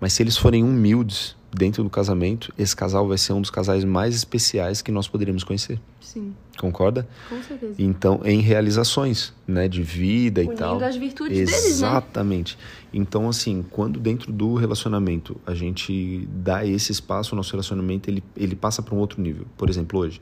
[0.00, 3.82] Mas se eles forem humildes dentro do casamento, esse casal vai ser um dos casais
[3.82, 5.80] mais especiais que nós poderíamos conhecer.
[6.00, 7.08] Sim, Concorda?
[7.28, 7.74] com certeza.
[7.78, 10.82] Então, em realizações, né, de vida e Unindo tal.
[10.82, 11.68] as virtudes deles, né?
[11.68, 12.58] Exatamente.
[12.92, 18.22] Então, assim, quando dentro do relacionamento a gente dá esse espaço, o nosso relacionamento ele,
[18.36, 19.46] ele passa para um outro nível.
[19.56, 20.20] Por exemplo, hoje.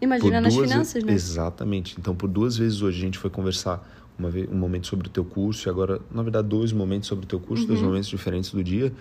[0.00, 1.12] Imagina nas duas finanças, né?
[1.12, 1.96] Exatamente.
[1.98, 3.86] Então, por duas vezes hoje a gente foi conversar
[4.18, 7.28] uma um momento sobre o teu curso e agora, na verdade, dois momentos sobre o
[7.28, 7.68] teu curso, Uhum.
[7.68, 8.92] dois momentos diferentes do dia.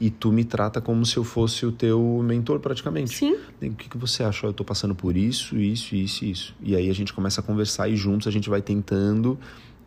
[0.00, 3.16] E tu me trata como se eu fosse o teu mentor praticamente.
[3.16, 3.34] Sim.
[3.60, 4.46] O que, que você acha?
[4.46, 6.54] Eu tô passando por isso, isso, isso isso.
[6.62, 9.36] E aí a gente começa a conversar e juntos a gente vai tentando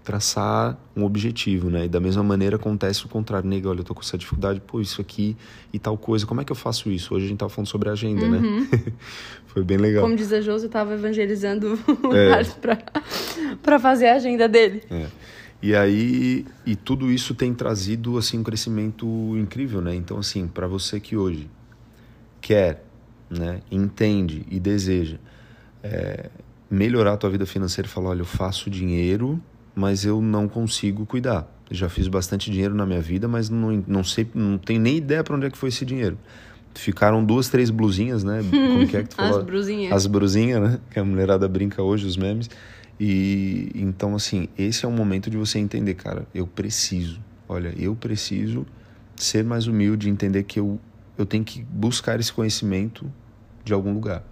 [0.04, 1.86] traçar um objetivo, né?
[1.86, 3.48] E da mesma maneira acontece o contrário.
[3.48, 5.38] Nega, olha, eu tô com essa dificuldade, pô, isso aqui
[5.72, 6.26] e tal coisa.
[6.26, 7.14] Como é que eu faço isso?
[7.14, 8.68] Hoje a gente tava falando sobre a agenda, né?
[9.48, 10.04] Foi bem legal.
[10.04, 12.44] Como diz a Josi, eu tava evangelizando o É.
[13.62, 14.84] Pra fazer a agenda dele.
[14.90, 15.08] É.
[15.62, 19.06] E aí, e tudo isso tem trazido assim um crescimento
[19.38, 19.94] incrível, né?
[19.94, 21.48] Então assim, para você que hoje
[22.42, 22.84] quer,
[23.30, 25.18] né, entende e deseja
[25.84, 26.30] é,
[26.70, 29.42] melhorar a tua vida financeira, e falar, olha, eu faço dinheiro,
[29.76, 31.48] mas eu não consigo cuidar.
[31.70, 35.24] Já fiz bastante dinheiro na minha vida, mas não, não sei, não tenho nem ideia
[35.24, 36.18] para onde é que foi esse dinheiro.
[36.76, 38.42] Ficaram duas, três blusinhas, né?
[38.50, 39.44] Como que é que tu As falou?
[39.44, 39.92] brusinhas.
[39.94, 40.80] As brusinhas, né?
[40.90, 42.50] Que a mulherada brinca hoje, os memes.
[43.00, 47.20] E então, assim, esse é o momento de você entender, cara, eu preciso.
[47.48, 48.66] Olha, eu preciso
[49.16, 50.80] ser mais humilde, entender que eu,
[51.18, 53.12] eu tenho que buscar esse conhecimento
[53.64, 54.24] de algum lugar,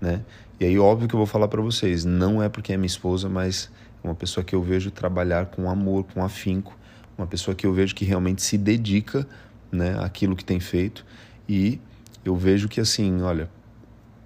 [0.00, 0.22] né?
[0.60, 3.28] E aí, óbvio que eu vou falar para vocês, não é porque é minha esposa,
[3.28, 3.70] mas
[4.02, 6.76] uma pessoa que eu vejo trabalhar com amor, com afinco,
[7.16, 9.26] uma pessoa que eu vejo que realmente se dedica,
[9.70, 11.04] né, àquilo que tem feito.
[11.48, 11.80] E
[12.24, 13.50] eu vejo que, assim, olha,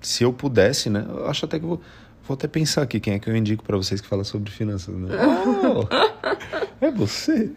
[0.01, 1.81] se eu pudesse, né, eu acho até que vou,
[2.27, 4.95] vou até pensar aqui quem é que eu indico para vocês que fala sobre finanças,
[4.95, 5.09] né?
[5.65, 7.51] Oh, é você.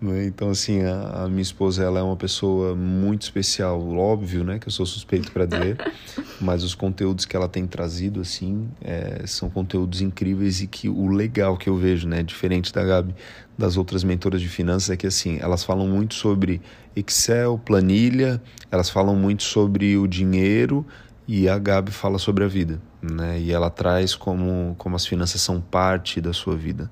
[0.00, 0.26] Né?
[0.26, 4.58] Então, assim, a, a, minha esposa ela é uma pessoa muito especial, óbvio, né?
[4.58, 5.76] Que eu sou suspeito para dizer,
[6.40, 11.08] mas os conteúdos que ela tem trazido, assim, é, são conteúdos incríveis e que o
[11.08, 12.22] legal que eu vejo, né?
[12.22, 13.14] Diferente da Gabi,
[13.58, 16.62] das outras mentoras de finanças, é que, assim, elas falam muito sobre
[16.96, 20.86] Excel, planilha, elas falam muito sobre o dinheiro
[21.32, 23.38] e a Gabi fala sobre a vida, né?
[23.38, 26.90] E ela traz como, como as finanças são parte da sua vida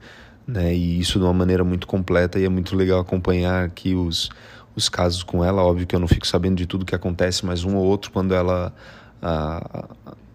[0.48, 0.74] né?
[0.74, 4.30] E isso de uma maneira muito completa e é muito legal acompanhar aqui os,
[4.74, 5.62] os casos com ela.
[5.62, 8.34] Óbvio que eu não fico sabendo de tudo que acontece, mas um ou outro quando
[8.34, 8.72] ela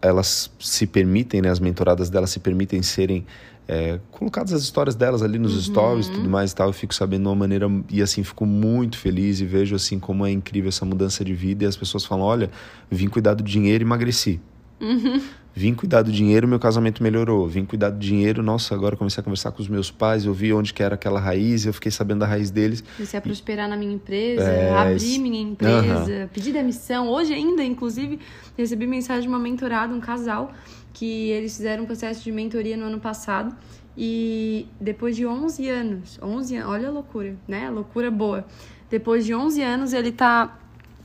[0.01, 1.49] elas se permitem, né?
[1.49, 3.25] As mentoradas delas se permitem serem
[3.67, 5.61] é, colocadas as histórias delas ali nos uhum.
[5.61, 6.67] stories, tudo mais e tal.
[6.67, 10.25] Eu fico sabendo de uma maneira e assim fico muito feliz e vejo assim como
[10.25, 12.49] é incrível essa mudança de vida e as pessoas falam, olha,
[12.89, 14.39] vim cuidar do dinheiro e emagreci.
[14.81, 15.21] Uhum.
[15.55, 17.47] Vim cuidar do dinheiro, meu casamento melhorou.
[17.47, 20.51] Vim cuidar do dinheiro, nossa, agora comecei a conversar com os meus pais, eu vi
[20.51, 22.83] onde que era aquela raiz, eu fiquei sabendo da raiz deles.
[22.97, 24.75] Comecei a prosperar na minha empresa, é...
[24.75, 26.27] abrir minha empresa, uhum.
[26.33, 27.07] pedir demissão.
[27.07, 28.19] Hoje ainda, inclusive,
[28.57, 30.51] recebi mensagem de uma mentorada, um casal,
[30.93, 33.55] que eles fizeram um processo de mentoria no ano passado.
[33.97, 37.69] E depois de 11 anos, 11 anos, olha a loucura, né?
[37.69, 38.45] Loucura boa.
[38.89, 40.59] Depois de 11 anos, ele tá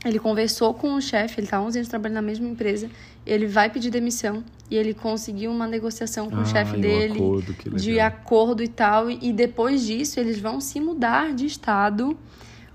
[0.05, 2.89] ele conversou com o chefe, ele está 11 anos trabalhando na mesma empresa,
[3.25, 7.33] ele vai pedir demissão e ele conseguiu uma negociação com ah, o chefe dele um
[7.33, 12.17] acordo, de acordo e tal, e depois disso eles vão se mudar de estado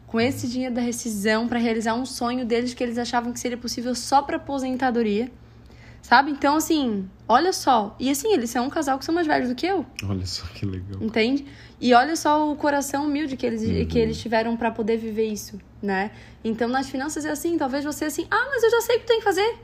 [0.07, 3.57] com esse dinheiro da rescisão para realizar um sonho deles que eles achavam que seria
[3.57, 5.31] possível só para aposentadoria.
[6.05, 6.31] Sabe?
[6.31, 7.97] Então, assim, olha só.
[7.99, 9.87] E assim, eles são um casal que são mais velhos do que eu.
[10.07, 11.03] Olha só que legal.
[11.03, 11.47] Entende?
[11.81, 13.87] E olha só o coração humilde que eles, uhum.
[13.87, 16.11] que eles tiveram para poder viver isso, né?
[16.45, 19.07] Então, nas finanças é assim, talvez você assim, ah, mas eu já sei o que
[19.07, 19.57] tem que fazer.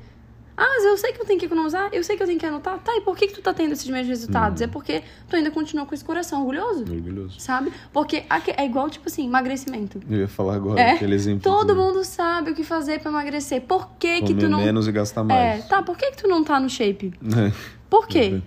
[0.60, 2.44] Ah, mas eu sei que eu tenho que economizar, eu sei que eu tenho que
[2.44, 2.78] anotar.
[2.80, 4.60] Tá, e por que, que tu tá tendo esses mesmos resultados?
[4.60, 4.66] Uhum.
[4.66, 6.80] É porque tu ainda continua com esse coração orgulhoso.
[6.82, 7.40] Orgulhoso.
[7.40, 7.72] Sabe?
[7.90, 9.98] Porque é igual, tipo assim, emagrecimento.
[10.10, 11.40] Eu ia falar agora é, aquele exemplo.
[11.42, 11.80] Todo de...
[11.80, 13.62] mundo sabe o que fazer para emagrecer.
[13.62, 14.58] Por que, que tu não.
[14.60, 15.64] menos e gastar mais.
[15.64, 17.14] É, tá, por que, que tu não tá no shape?
[17.24, 17.50] É.
[17.88, 18.42] Por quê?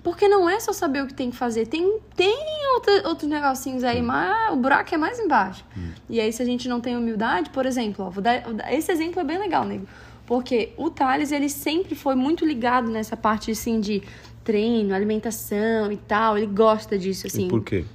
[0.00, 1.66] Porque não é só saber o que tem que fazer.
[1.66, 2.36] Tem, tem
[2.74, 5.64] outra, outros negocinhos aí, mas o buraco é mais embaixo.
[5.76, 5.90] Hum.
[6.08, 9.24] E aí, se a gente não tem humildade, por exemplo, ó, dar, esse exemplo é
[9.24, 9.88] bem legal, nego.
[10.28, 14.02] Porque o Thales, ele sempre foi muito ligado nessa parte, assim, de
[14.44, 16.36] treino, alimentação e tal.
[16.36, 17.46] Ele gosta disso, assim.
[17.46, 17.86] E por quê?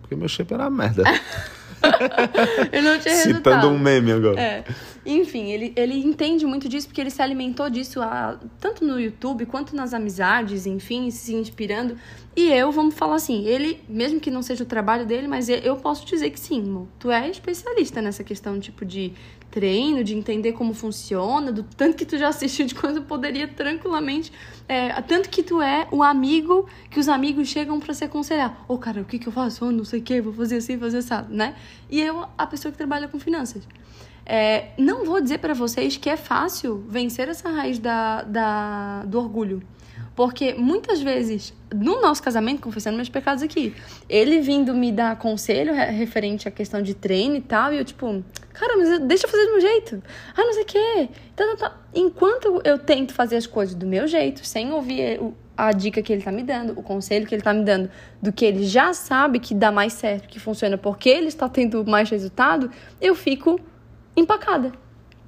[0.00, 1.04] Porque meu shape era uma merda.
[2.72, 3.68] eu não tinha Citando resultado.
[3.68, 4.40] um meme agora.
[4.40, 4.64] É.
[5.06, 9.46] Enfim, ele, ele entende muito disso porque ele se alimentou disso a, tanto no YouTube
[9.46, 11.96] quanto nas amizades, enfim, se inspirando.
[12.34, 15.76] E eu, vamos falar assim, ele, mesmo que não seja o trabalho dele, mas eu
[15.76, 19.12] posso dizer que sim, tu é especialista nessa questão, tipo, de
[19.50, 24.32] treino, de entender como funciona, do tanto que tu já assistiu de quando poderia tranquilamente.
[24.68, 28.64] É, tanto que tu é o amigo que os amigos chegam para se aconselhar.
[28.68, 29.66] Ô, oh, cara, o que, que eu faço?
[29.66, 31.56] Oh, não sei o que, vou fazer assim, fazer assim, né?
[31.90, 33.66] E eu, a pessoa que trabalha com finanças.
[34.24, 39.18] É, não vou dizer para vocês que é fácil vencer essa raiz da, da, do
[39.18, 39.60] orgulho.
[40.14, 43.74] Porque muitas vezes, no nosso casamento, confessando meus pecados aqui,
[44.08, 48.22] ele vindo me dar conselho referente à questão de treino e tal, e eu tipo,
[48.52, 50.02] cara, mas deixa eu fazer do meu jeito.
[50.36, 51.08] Ah, não sei o quê.
[51.32, 51.76] Então, tá.
[51.94, 55.20] Enquanto eu tento fazer as coisas do meu jeito, sem ouvir
[55.56, 58.32] a dica que ele tá me dando, o conselho que ele tá me dando, do
[58.32, 62.08] que ele já sabe que dá mais certo, que funciona porque ele está tendo mais
[62.08, 63.60] resultado, eu fico
[64.16, 64.72] empacada.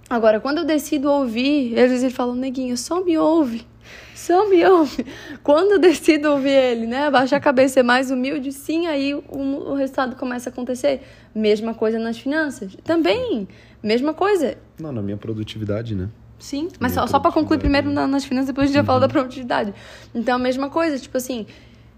[0.08, 3.66] Agora, quando eu decido ouvir, às vezes ele fala, neguinho, só me ouve.
[4.14, 5.04] Só me ouve.
[5.42, 7.06] Quando eu decido ouvir ele, né?
[7.06, 11.02] Abaixar a cabeça, ser mais humilde, sim, aí o, o resultado começa a acontecer.
[11.34, 12.76] Mesma coisa nas finanças.
[12.84, 13.48] Também,
[13.82, 14.56] mesma coisa.
[14.78, 16.08] Não, na minha produtividade, né?
[16.38, 18.86] Sim, mas só, só para concluir primeiro nas finanças, depois a gente já uhum.
[18.86, 19.72] fala da produtividade.
[20.12, 21.46] Então, a mesma coisa, tipo assim,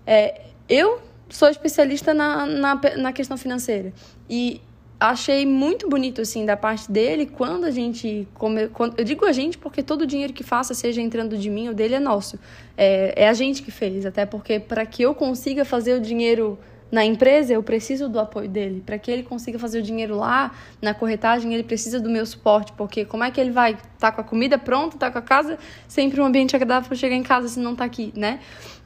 [0.06, 3.92] é, eu sou especialista na, na, na questão financeira.
[4.28, 4.60] E
[4.98, 8.26] achei muito bonito, assim, da parte dele, quando a gente.
[8.34, 11.50] Come, quando, eu digo a gente porque todo o dinheiro que faça, seja entrando de
[11.50, 12.38] mim ou dele, é nosso.
[12.76, 16.58] É, é a gente que fez, até porque para que eu consiga fazer o dinheiro
[16.94, 18.80] na empresa, eu preciso do apoio dele.
[18.84, 22.72] Para que ele consiga fazer o dinheiro lá, na corretagem, ele precisa do meu suporte,
[22.72, 25.22] porque como é que ele vai estar tá com a comida pronta, tá com a
[25.22, 28.38] casa, sempre um ambiente agradável para chegar em casa se não tá aqui, né?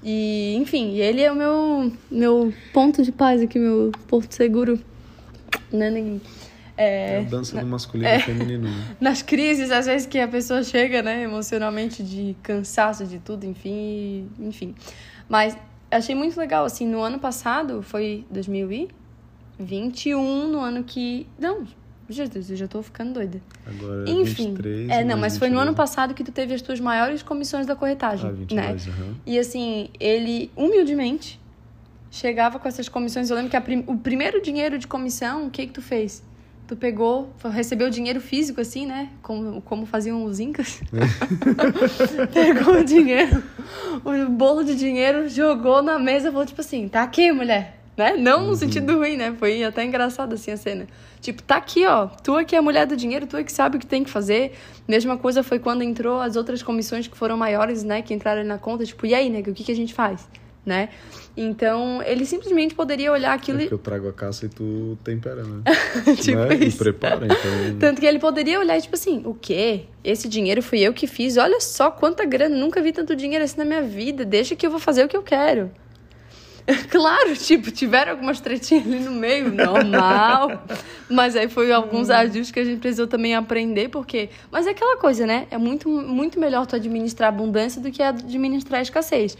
[0.03, 4.81] E, enfim, ele é o meu, meu ponto de paz aqui, meu porto seguro,
[5.72, 6.20] né, ninguém.
[6.76, 8.68] É, é a dança do masculino é, e feminino.
[8.68, 8.96] Né?
[9.00, 14.28] Nas crises, às vezes que a pessoa chega, né, emocionalmente de cansaço de tudo, enfim,
[14.38, 14.76] enfim.
[15.28, 15.58] Mas
[15.90, 21.26] achei muito legal, assim, no ano passado, foi 2021, no ano que...
[21.37, 21.66] Não,
[22.08, 23.40] Jesus, eu já tô ficando doida.
[23.66, 25.38] Agora Enfim, 23, é, não, mas 22.
[25.38, 28.87] foi no ano passado que tu teve as tuas maiores comissões da corretagem, ah, 22,
[28.87, 28.92] né?
[28.92, 29.14] Uhum.
[29.26, 31.38] E assim, ele humildemente
[32.11, 33.31] chegava com essas comissões.
[33.31, 33.85] Eu lembro que prim...
[33.87, 36.23] o primeiro dinheiro de comissão, o que que tu fez?
[36.66, 39.09] Tu pegou, recebeu dinheiro físico, assim, né?
[39.23, 40.83] Como, como faziam os incas.
[42.31, 43.42] Pegou o dinheiro,
[44.05, 47.79] o bolo de dinheiro, jogou na mesa e falou, tipo assim, tá aqui, mulher.
[47.97, 48.16] Né?
[48.18, 48.55] Não no uhum.
[48.55, 49.35] sentido ruim, né?
[49.37, 50.87] Foi até engraçado, assim, a cena.
[51.23, 52.07] Tipo, tá aqui, ó.
[52.07, 54.05] Tu é que é a mulher do dinheiro, tu é que sabe o que tem
[54.05, 54.53] que fazer.
[54.87, 58.03] Mesma coisa foi quando entrou as outras comissões que foram maiores, né?
[58.03, 58.85] Que entraram na conta.
[58.85, 60.29] Tipo, e aí, nega, o que, que a gente faz?
[60.68, 60.90] Né?
[61.37, 63.61] Então, ele simplesmente poderia olhar aquilo.
[63.61, 65.62] É que eu trago a caça e tu tempera, né?
[66.20, 66.54] tipo né?
[66.57, 66.76] isso.
[66.76, 67.78] E prepara, então.
[67.78, 69.87] Tanto que ele poderia olhar e, tipo assim, o quê?
[70.02, 71.37] Esse dinheiro fui eu que fiz.
[71.37, 72.57] Olha só quanta grana.
[72.57, 74.24] Nunca vi tanto dinheiro assim na minha vida.
[74.24, 75.70] Deixa que eu vou fazer o que eu quero.
[76.90, 80.64] Claro, tipo, tiveram algumas tretinhas ali no meio, normal.
[81.09, 82.12] mas aí foi alguns hum.
[82.12, 84.28] ajustes que a gente precisou também aprender, porque.
[84.50, 85.46] Mas é aquela coisa, né?
[85.50, 89.37] É muito, muito melhor tu administrar abundância do que administrar escassez.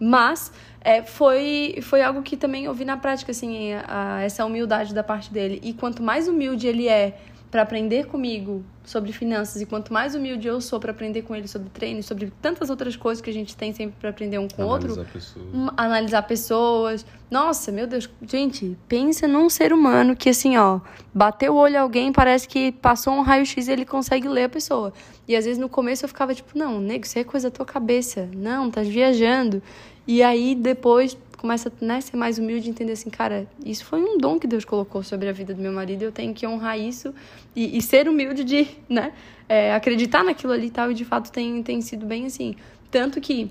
[0.00, 0.50] Mas
[0.84, 5.02] é, foi, foi algo que também eu vi na prática, assim, a, essa humildade da
[5.02, 5.60] parte dele.
[5.62, 7.16] E quanto mais humilde ele é
[7.52, 11.46] para aprender comigo sobre finanças e quanto mais humilde eu sou para aprender com ele
[11.46, 14.62] sobre treino, sobre tantas outras coisas que a gente tem sempre para aprender um com
[14.62, 15.44] o outro, pessoas.
[15.76, 17.04] analisar pessoas.
[17.30, 20.80] Nossa, meu Deus, gente, pensa num ser humano que assim, ó,
[21.12, 24.48] bateu o olho a alguém, parece que passou um raio-x e ele consegue ler a
[24.48, 24.90] pessoa.
[25.28, 27.66] E às vezes no começo eu ficava tipo, não, nego, isso é coisa da tua
[27.66, 28.30] cabeça.
[28.34, 29.62] Não, tá viajando.
[30.06, 34.00] E aí depois começa né, a ser mais humilde e entender assim, cara, isso foi
[34.00, 36.78] um dom que Deus colocou sobre a vida do meu marido, eu tenho que honrar
[36.78, 37.12] isso
[37.54, 39.12] e, e ser humilde de, né,
[39.48, 42.54] é, acreditar naquilo ali e tal, e de fato tem, tem sido bem assim.
[42.92, 43.50] Tanto que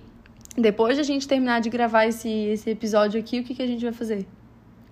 [0.58, 3.68] depois de a gente terminar de gravar esse, esse episódio aqui, o que, que a
[3.68, 4.26] gente vai fazer?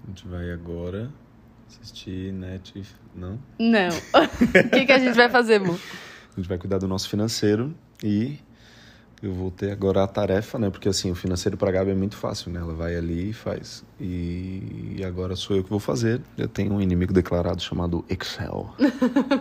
[0.03, 1.09] A gente vai agora
[1.69, 2.83] assistir net,
[3.15, 3.39] não?
[3.57, 3.87] Não.
[4.65, 5.79] o que, que a gente vai fazer, amor?
[6.33, 8.39] A gente vai cuidar do nosso financeiro e
[9.21, 10.69] eu vou ter agora a tarefa, né?
[10.69, 12.59] Porque assim, o financeiro para a Gabi é muito fácil, né?
[12.61, 13.83] Ela vai ali e faz.
[13.99, 16.21] E, e agora sou eu que vou fazer.
[16.37, 18.73] Eu tenho um inimigo declarado chamado Excel.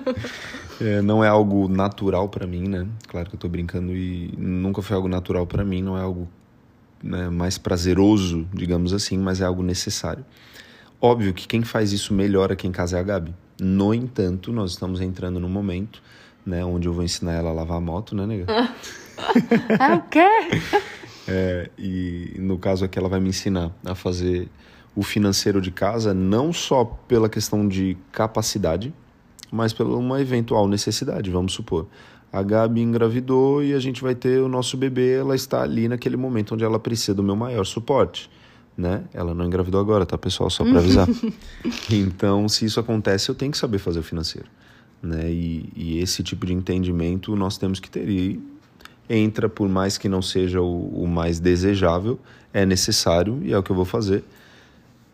[0.80, 2.88] é, não é algo natural para mim, né?
[3.06, 6.28] Claro que eu tô brincando e nunca foi algo natural para mim, não é algo
[7.00, 10.24] né, mais prazeroso, digamos assim, mas é algo necessário.
[11.00, 13.32] Óbvio que quem faz isso melhor aqui em casa é a Gabi.
[13.60, 16.02] No entanto, nós estamos entrando no momento,
[16.44, 18.46] né, onde eu vou ensinar ela a lavar a moto, né, nega?
[19.78, 20.28] é o quê?
[21.26, 24.48] É, e no caso aqui ela vai me ensinar a fazer
[24.96, 28.92] o financeiro de casa, não só pela questão de capacidade,
[29.50, 31.86] mas pela uma eventual necessidade, vamos supor.
[32.32, 36.16] A Gabi engravidou e a gente vai ter o nosso bebê, ela está ali naquele
[36.16, 38.30] momento onde ela precisa do meu maior suporte.
[38.76, 39.04] Né?
[39.12, 40.48] Ela não engravidou agora, tá, pessoal?
[40.50, 41.08] Só para avisar.
[41.90, 44.48] então, se isso acontece, eu tenho que saber fazer o financeiro.
[45.02, 45.30] Né?
[45.30, 48.08] E, e, esse tipo de entendimento nós temos que ter.
[48.08, 48.40] E
[49.08, 52.18] entra, por mais que não seja o, o mais desejável,
[52.52, 54.24] é necessário e é o que eu vou fazer.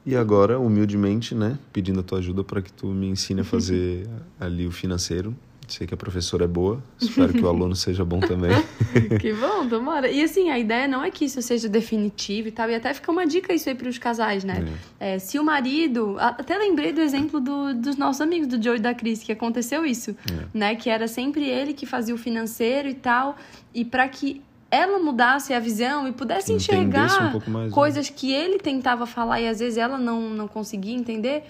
[0.06, 4.06] E agora, humildemente, né, pedindo a tua ajuda para que tu me ensine a fazer
[4.38, 5.34] ali o financeiro,
[5.74, 8.52] Sei que a professora é boa, espero que o aluno seja bom também.
[9.20, 10.08] que bom, tomara.
[10.08, 13.10] E assim, a ideia não é que isso seja definitivo e tal, e até fica
[13.10, 14.64] uma dica isso aí para os casais, né?
[15.00, 15.14] É.
[15.14, 16.16] É, se o marido.
[16.20, 19.84] Até lembrei do exemplo do, dos nossos amigos, do Joe e da Cris, que aconteceu
[19.84, 20.46] isso, é.
[20.54, 20.76] né?
[20.76, 23.36] Que era sempre ele que fazia o financeiro e tal,
[23.74, 27.70] e para que ela mudasse a visão e pudesse enxergar um mais, né?
[27.72, 28.16] coisas né?
[28.16, 31.44] que ele tentava falar e às vezes ela não, não conseguia entender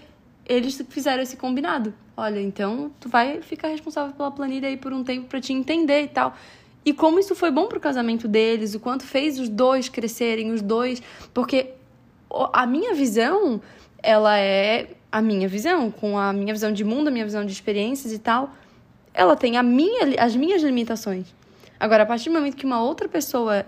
[0.46, 1.94] eles fizeram esse combinado.
[2.16, 6.02] Olha, então tu vai ficar responsável pela planilha aí por um tempo para te entender
[6.02, 6.36] e tal.
[6.84, 10.60] E como isso foi bom pro casamento deles, o quanto fez os dois crescerem, os
[10.60, 11.02] dois,
[11.32, 11.70] porque
[12.52, 13.60] a minha visão,
[14.02, 17.52] ela é a minha visão, com a minha visão de mundo, a minha visão de
[17.52, 18.52] experiências e tal,
[19.14, 21.26] ela tem a minha, as minhas limitações.
[21.80, 23.64] Agora, a partir do momento que uma outra pessoa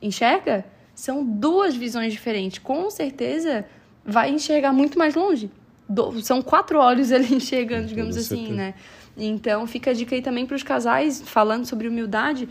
[0.00, 0.64] enxerga,
[0.94, 2.58] são duas visões diferentes.
[2.58, 3.66] Com certeza
[4.04, 5.50] vai enxergar muito mais longe
[5.88, 8.74] do, são quatro olhos ali enxergando, digamos assim, né?
[9.16, 12.48] Então fica a dica aí também para os casais, falando sobre humildade.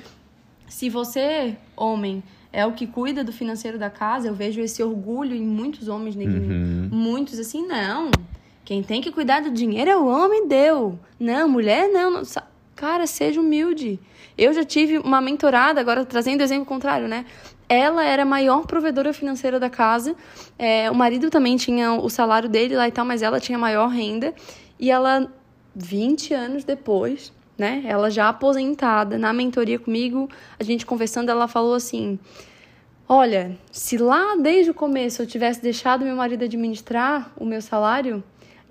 [0.68, 2.24] Se você, homem,
[2.56, 4.30] é o que cuida do financeiro da casa.
[4.30, 6.50] Eu vejo esse orgulho em muitos homens, neguinho.
[6.50, 6.90] Uhum.
[6.90, 8.10] Muitos assim, não.
[8.64, 10.98] Quem tem que cuidar do dinheiro é o homem, deu.
[11.20, 12.10] Não, mulher não.
[12.10, 12.24] não.
[12.76, 14.00] Cara, seja humilde.
[14.38, 17.26] Eu já tive uma mentorada, agora trazendo o exemplo contrário, né?
[17.68, 20.16] Ela era a maior provedora financeira da casa.
[20.58, 23.88] É, o marido também tinha o salário dele lá e tal, mas ela tinha maior
[23.88, 24.34] renda.
[24.80, 25.32] E ela,
[25.76, 27.84] 20 anos depois, né?
[27.86, 32.20] Ela já aposentada, na mentoria comigo, a gente conversando, ela falou assim:
[33.08, 38.24] Olha, se lá desde o começo eu tivesse deixado meu marido administrar o meu salário,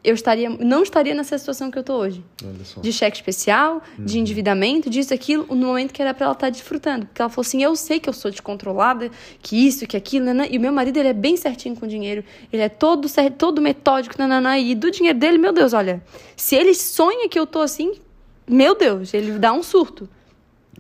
[0.05, 2.23] eu estaria, não estaria nessa situação que eu tô hoje.
[2.83, 4.05] De cheque especial, uhum.
[4.05, 7.07] de endividamento, disso, aquilo, no momento que era para ela estar tá desfrutando.
[7.07, 10.27] Porque ela falou assim: eu sei que eu sou descontrolada, que isso, que aquilo?
[10.51, 13.63] E o meu marido, ele é bem certinho com o dinheiro, ele é todo, todo
[13.63, 16.03] metódico, nananã, e do dinheiro dele, meu Deus, olha,
[16.37, 17.95] se ele sonha que eu tô assim,
[18.47, 20.07] meu Deus, ele dá um surto,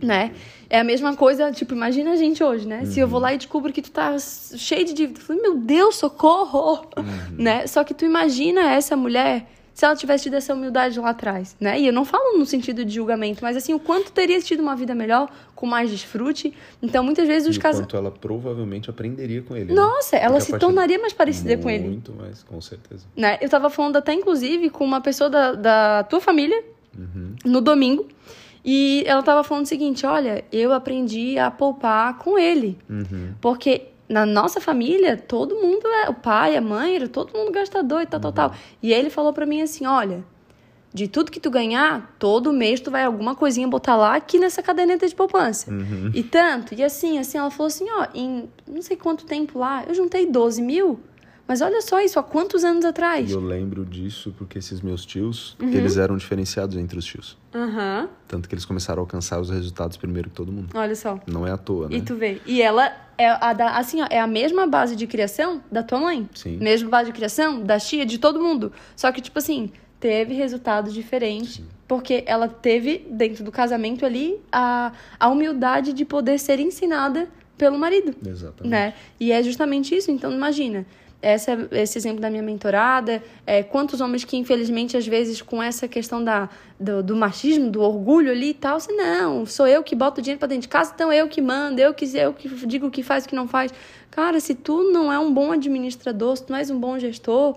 [0.03, 0.33] né?
[0.69, 2.81] É a mesma coisa, tipo, imagina a gente hoje, né?
[2.81, 2.87] Uhum.
[2.87, 5.57] Se eu vou lá e descubro que tu tá cheio de dívida, eu falo, meu
[5.57, 7.37] Deus, socorro, uhum.
[7.39, 7.67] né?
[7.67, 11.79] Só que tu imagina essa mulher se ela tivesse tido essa humildade lá atrás, né?
[11.81, 14.77] E eu não falo no sentido de julgamento, mas assim, o quanto teria tido uma
[14.77, 16.55] vida melhor, com mais desfrute.
[16.81, 17.81] Então, muitas vezes os casos...
[17.81, 19.67] quanto ela provavelmente aprenderia com ele.
[19.67, 19.75] Né?
[19.75, 20.23] Nossa, né?
[20.23, 21.89] ela se tornaria mais parecida muito, com ele.
[21.89, 23.05] Muito mais, com certeza.
[23.17, 23.37] Né?
[23.41, 26.63] Eu tava falando até, inclusive, com uma pessoa da, da tua família,
[26.97, 27.35] uhum.
[27.45, 28.07] no domingo.
[28.65, 32.79] E ela tava falando o seguinte: olha, eu aprendi a poupar com ele.
[32.89, 33.35] Uhum.
[33.41, 36.09] Porque na nossa família, todo mundo é.
[36.09, 38.33] O pai, a mãe, era todo mundo gastador e tal, uhum.
[38.33, 38.59] tal, tal.
[38.83, 40.25] E ele falou para mim assim: olha,
[40.95, 44.63] de tudo que tu ganhar, todo mês tu vai alguma coisinha botar lá aqui nessa
[44.63, 45.71] caderneta de poupança.
[45.71, 46.11] Uhum.
[46.15, 46.73] E tanto.
[46.73, 50.25] E assim, assim, ela falou assim: ó, em não sei quanto tempo lá, eu juntei
[50.25, 51.01] 12 mil.
[51.47, 53.31] Mas olha só isso, há quantos anos atrás?
[53.31, 55.69] Eu lembro disso porque esses meus tios, uhum.
[55.69, 57.37] eles eram diferenciados entre os tios.
[57.55, 58.09] Uhum.
[58.27, 60.71] Tanto que eles começaram a alcançar os resultados primeiro que todo mundo.
[60.75, 61.21] Olha só.
[61.27, 61.97] Não é à toa, né?
[61.97, 62.41] E tu vê.
[62.47, 66.01] E ela é a da, assim, ó, é a mesma base de criação da tua
[66.01, 66.29] mãe.
[66.35, 66.57] Sim.
[66.57, 68.73] Mesma base de criação da tia, de todo mundo.
[68.97, 69.71] Só que, tipo assim,
[70.01, 71.57] teve resultados diferentes.
[71.57, 71.67] Sim.
[71.87, 77.29] Porque ela teve, dentro do casamento ali, a, a humildade de poder ser ensinada
[77.59, 78.15] pelo marido.
[78.27, 78.71] Exatamente.
[78.71, 78.95] Né?
[79.21, 80.11] E é justamente isso.
[80.11, 80.87] Então, imagina
[81.25, 85.89] essa, esse exemplo da minha mentorada, é, quantos homens que, infelizmente, às vezes, com essa
[85.89, 89.97] questão da, do, do, machismo, do orgulho ali e tal, assim, não, sou eu que
[89.97, 92.49] boto o dinheiro para dentro de casa, então eu que mando, eu que, eu que
[92.67, 93.73] digo o que faz e o que não faz.
[94.11, 97.57] Cara, se tu não é um bom administrador, se tu não és um bom gestor,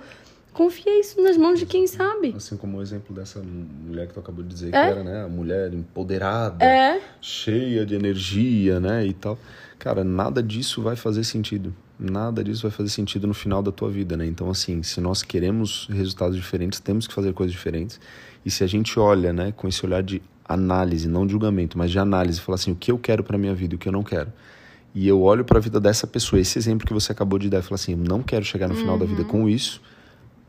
[0.54, 2.34] confia isso nas mãos de quem sabe.
[2.38, 4.72] Assim como o exemplo dessa mulher que tu acabou de dizer, é?
[4.72, 7.02] que era, né, a mulher empoderada, é?
[7.20, 9.38] cheia de energia, né, e tal.
[9.78, 13.90] Cara, nada disso vai fazer sentido nada disso vai fazer sentido no final da tua
[13.90, 14.26] vida, né?
[14.26, 18.00] Então, assim, se nós queremos resultados diferentes, temos que fazer coisas diferentes.
[18.46, 21.92] E se a gente olha, né, com esse olhar de análise, não de julgamento, mas
[21.92, 23.92] de análise, falar assim, o que eu quero para minha vida e o que eu
[23.92, 24.32] não quero.
[24.94, 27.60] E eu olho para a vida dessa pessoa, esse exemplo que você acabou de dar,
[27.60, 29.00] e falar assim, não quero chegar no final uhum.
[29.00, 29.28] da vida uhum.
[29.28, 29.82] com isso.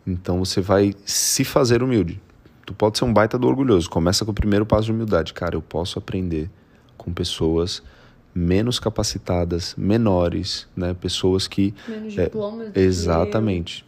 [0.06, 2.20] Então você vai se fazer humilde.
[2.64, 3.88] Tu pode ser um baita do orgulhoso.
[3.88, 5.32] Começa com o primeiro passo de humildade.
[5.32, 6.50] Cara, eu posso aprender
[6.96, 7.82] com pessoas
[8.34, 10.94] menos capacitadas, menores, né?
[10.98, 12.76] Pessoas que menos é, diplomas.
[12.76, 13.86] exatamente.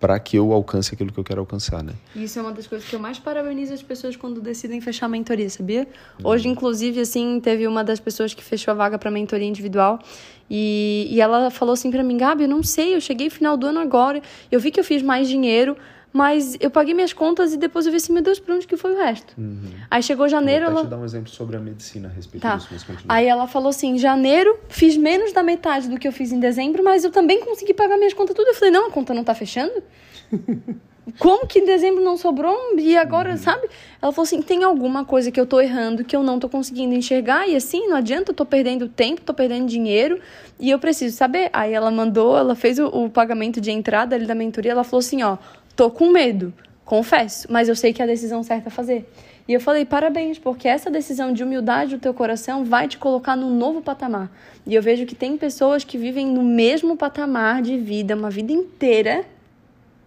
[0.00, 1.92] Para que eu alcance aquilo que eu quero alcançar, né?
[2.14, 5.08] Isso é uma das coisas que eu mais parabenizo as pessoas quando decidem fechar a
[5.08, 5.88] mentoria, sabia?
[6.20, 6.30] Uhum.
[6.30, 9.98] Hoje, inclusive, assim, teve uma das pessoas que fechou a vaga para mentoria individual
[10.50, 13.66] e, e ela falou assim para mim, Gabi, eu não sei, eu cheguei final do
[13.66, 15.76] ano agora, eu vi que eu fiz mais dinheiro,
[16.12, 18.76] mas eu paguei minhas contas e depois eu vi assim, meu Deus, pra onde que
[18.76, 19.34] foi o resto?
[19.36, 19.70] Uhum.
[19.90, 20.66] Aí chegou janeiro.
[20.66, 20.84] Vou ela...
[20.84, 22.56] te dar um exemplo sobre a medicina a respeito tá.
[22.56, 23.14] disso, mas continua.
[23.14, 26.82] Aí ela falou assim: janeiro, fiz menos da metade do que eu fiz em dezembro,
[26.82, 28.48] mas eu também consegui pagar minhas contas tudo.
[28.48, 29.82] Eu falei, não, a conta não tá fechando?
[31.18, 33.36] Como que em dezembro não sobrou e agora, uhum.
[33.36, 33.68] sabe?
[34.00, 36.94] Ela falou assim: tem alguma coisa que eu tô errando que eu não tô conseguindo
[36.94, 40.20] enxergar e assim, não adianta, eu tô perdendo tempo, tô perdendo dinheiro
[40.60, 41.48] e eu preciso saber.
[41.52, 44.98] Aí ela mandou, ela fez o, o pagamento de entrada ali da mentoria, ela falou
[44.98, 45.38] assim: ó,
[45.78, 46.52] Tô com medo,
[46.84, 49.08] confesso, mas eu sei que é a decisão certa a fazer.
[49.46, 53.36] E eu falei, parabéns, porque essa decisão de humildade do teu coração vai te colocar
[53.36, 54.28] num novo patamar.
[54.66, 58.50] E eu vejo que tem pessoas que vivem no mesmo patamar de vida, uma vida
[58.50, 59.24] inteira,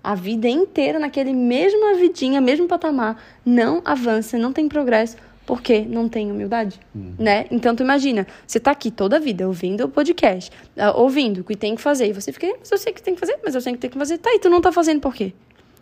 [0.04, 5.16] a vida inteira naquele mesma vidinha, mesmo patamar, não avança, não tem progresso,
[5.46, 7.14] porque não tem humildade, uhum.
[7.18, 7.46] né?
[7.50, 11.44] Então tu imagina, você tá aqui toda a vida ouvindo o podcast, uh, ouvindo o
[11.46, 13.56] que tem que fazer, e você fica, mas eu sei que tem que fazer, mas
[13.56, 15.34] eu sei que tem que fazer, tá, e tu não tá fazendo por quê?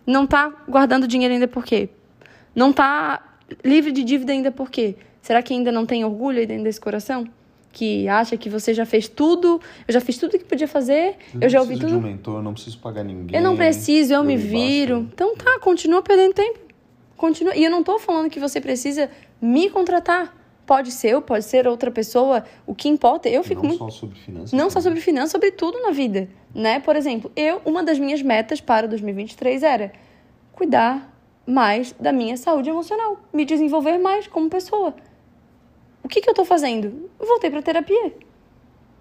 [0.09, 1.87] Não tá guardando dinheiro ainda por quê?
[2.55, 4.95] Não tá livre de dívida ainda por quê?
[5.21, 7.27] Será que ainda não tem orgulho aí dentro desse coração?
[7.71, 11.41] Que acha que você já fez tudo, eu já fiz tudo que podia fazer, eu,
[11.41, 11.89] eu já ouvi tudo.
[11.89, 13.37] De um mentor, eu não preciso pagar ninguém.
[13.37, 15.01] Eu não preciso, eu, eu me viro.
[15.01, 15.13] Basta.
[15.13, 16.57] Então tá, continua perdendo tempo.
[17.15, 17.55] Continua.
[17.55, 20.35] E eu não tô falando que você precisa me contratar.
[20.69, 22.43] Pode ser eu, pode ser outra pessoa.
[22.67, 23.79] O que importa, eu fico não muito.
[23.85, 24.51] só sobre finanças.
[24.51, 24.83] Não só também.
[24.83, 26.79] sobre finanças, sobre tudo na vida, né?
[26.79, 29.91] Por exemplo, eu, uma das minhas metas para 2023 era
[30.51, 31.11] cuidar
[31.43, 34.93] mais da minha saúde emocional, me desenvolver mais como pessoa.
[36.03, 37.09] O que, que eu tô fazendo?
[37.19, 38.13] Eu voltei pra terapia.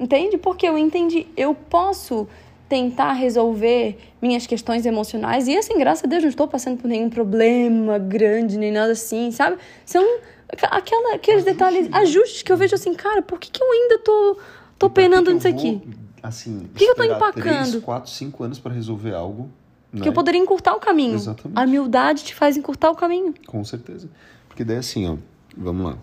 [0.01, 0.39] Entende?
[0.39, 2.27] Porque eu entendi, eu posso
[2.67, 7.11] tentar resolver minhas questões emocionais e assim, graças a Deus, não estou passando por nenhum
[7.11, 9.59] problema grande nem nada assim, sabe?
[9.85, 10.03] São
[10.49, 13.99] aquela, aqueles Ajustes, detalhes, ajustes que eu vejo assim, cara, por que, que eu ainda
[13.99, 14.39] tô,
[14.79, 15.83] tô que penando que nisso aqui?
[16.23, 17.71] Assim, que eu tô empacando?
[17.71, 19.51] 3, 4, 5 anos para resolver algo.
[19.93, 20.09] Que né?
[20.09, 21.15] eu poderia encurtar o caminho.
[21.15, 21.59] Exatamente.
[21.59, 23.33] A humildade te faz encurtar o caminho.
[23.47, 24.09] Com certeza.
[24.49, 25.17] Porque daí assim, ó,
[25.57, 25.99] vamos lá.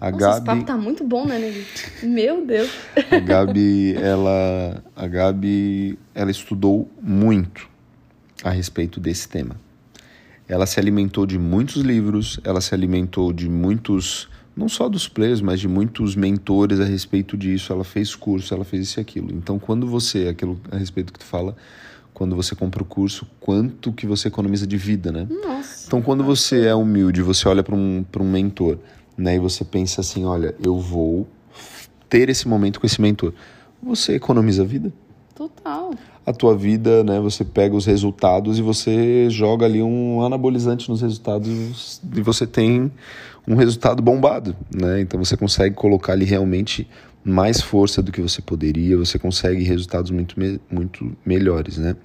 [0.00, 1.66] A Nossa, esse papo Gabi, tá muito bom, né, Negui?
[2.06, 2.70] Meu Deus.
[3.10, 7.68] a Gabi, ela, a Gabi, ela estudou muito
[8.42, 9.56] a respeito desse tema.
[10.48, 15.40] Ela se alimentou de muitos livros, ela se alimentou de muitos, não só dos players,
[15.40, 17.72] mas de muitos mentores a respeito disso.
[17.72, 19.32] Ela fez curso, ela fez isso e aquilo.
[19.32, 21.56] Então, quando você, aquilo a respeito que tu fala,
[22.12, 25.26] quando você compra o curso, quanto que você economiza de vida, né?
[25.28, 25.86] Nossa.
[25.86, 28.78] Então, quando você é humilde, você olha para um, pra um mentor,
[29.16, 31.26] né, e você pensa assim: olha, eu vou
[32.08, 33.32] ter esse momento com esse mentor,
[33.82, 34.92] você economiza vida.
[35.34, 35.92] Total.
[36.24, 41.02] A tua vida, né, você pega os resultados e você joga ali um anabolizante nos
[41.02, 42.90] resultados e você tem
[43.46, 45.00] um resultado bombado, né?
[45.00, 46.88] Então você consegue colocar ali realmente
[47.24, 50.36] mais força do que você poderia, você consegue resultados muito,
[50.70, 51.96] muito melhores, né?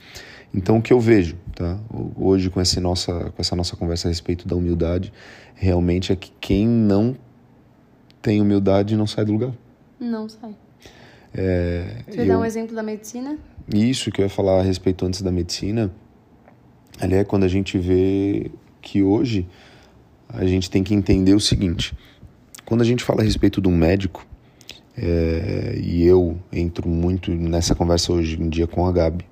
[0.53, 1.77] Então o que eu vejo, tá?
[2.17, 5.13] Hoje com essa nossa com essa nossa conversa a respeito da humildade,
[5.53, 7.15] realmente é que quem não
[8.21, 9.53] tem humildade não sai do lugar.
[9.99, 10.55] Não sai.
[11.33, 13.37] É, Você dá um exemplo da medicina?
[13.73, 15.91] Isso que eu ia falar a respeito antes da medicina,
[16.99, 18.51] ali é quando a gente vê
[18.81, 19.47] que hoje
[20.27, 21.93] a gente tem que entender o seguinte:
[22.65, 24.25] quando a gente fala a respeito de um médico,
[24.97, 29.25] é, e eu entro muito nessa conversa hoje em dia com a Gabi,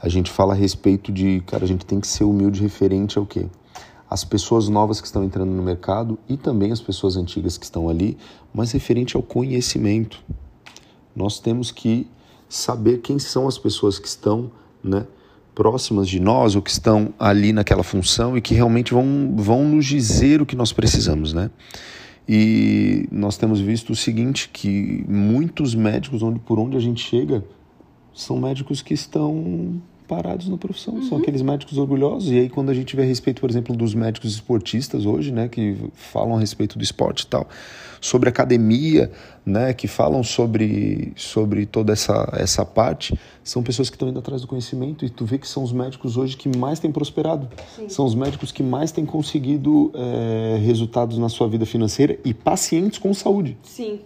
[0.00, 3.26] a gente fala a respeito de, cara, a gente tem que ser humilde referente ao
[3.26, 3.46] quê?
[4.08, 7.88] As pessoas novas que estão entrando no mercado e também as pessoas antigas que estão
[7.88, 8.16] ali,
[8.54, 10.22] mas referente ao conhecimento.
[11.16, 12.06] Nós temos que
[12.48, 14.50] saber quem são as pessoas que estão
[14.84, 15.06] né,
[15.54, 19.86] próximas de nós ou que estão ali naquela função e que realmente vão, vão nos
[19.86, 21.50] dizer o que nós precisamos, né?
[22.28, 27.44] E nós temos visto o seguinte, que muitos médicos, onde, por onde a gente chega,
[28.12, 32.30] são médicos que estão parados na profissão, são aqueles médicos orgulhosos.
[32.30, 35.48] E aí quando a gente vê a respeito, por exemplo, dos médicos esportistas hoje, né,
[35.48, 37.48] que falam a respeito do esporte e tal,
[38.00, 39.10] sobre academia,
[39.44, 44.42] né, que falam sobre, sobre toda essa, essa parte, são pessoas que estão indo atrás
[44.42, 47.48] do conhecimento e tu vê que são os médicos hoje que mais têm prosperado.
[47.74, 47.88] Sim.
[47.88, 52.98] São os médicos que mais têm conseguido eh, resultados na sua vida financeira e pacientes
[52.98, 54.00] com saúde Sim.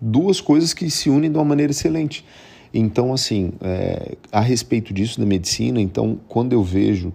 [0.00, 2.24] duas coisas que se unem de uma maneira excelente.
[2.72, 7.12] Então, assim, é, a respeito disso da medicina, então, quando eu vejo,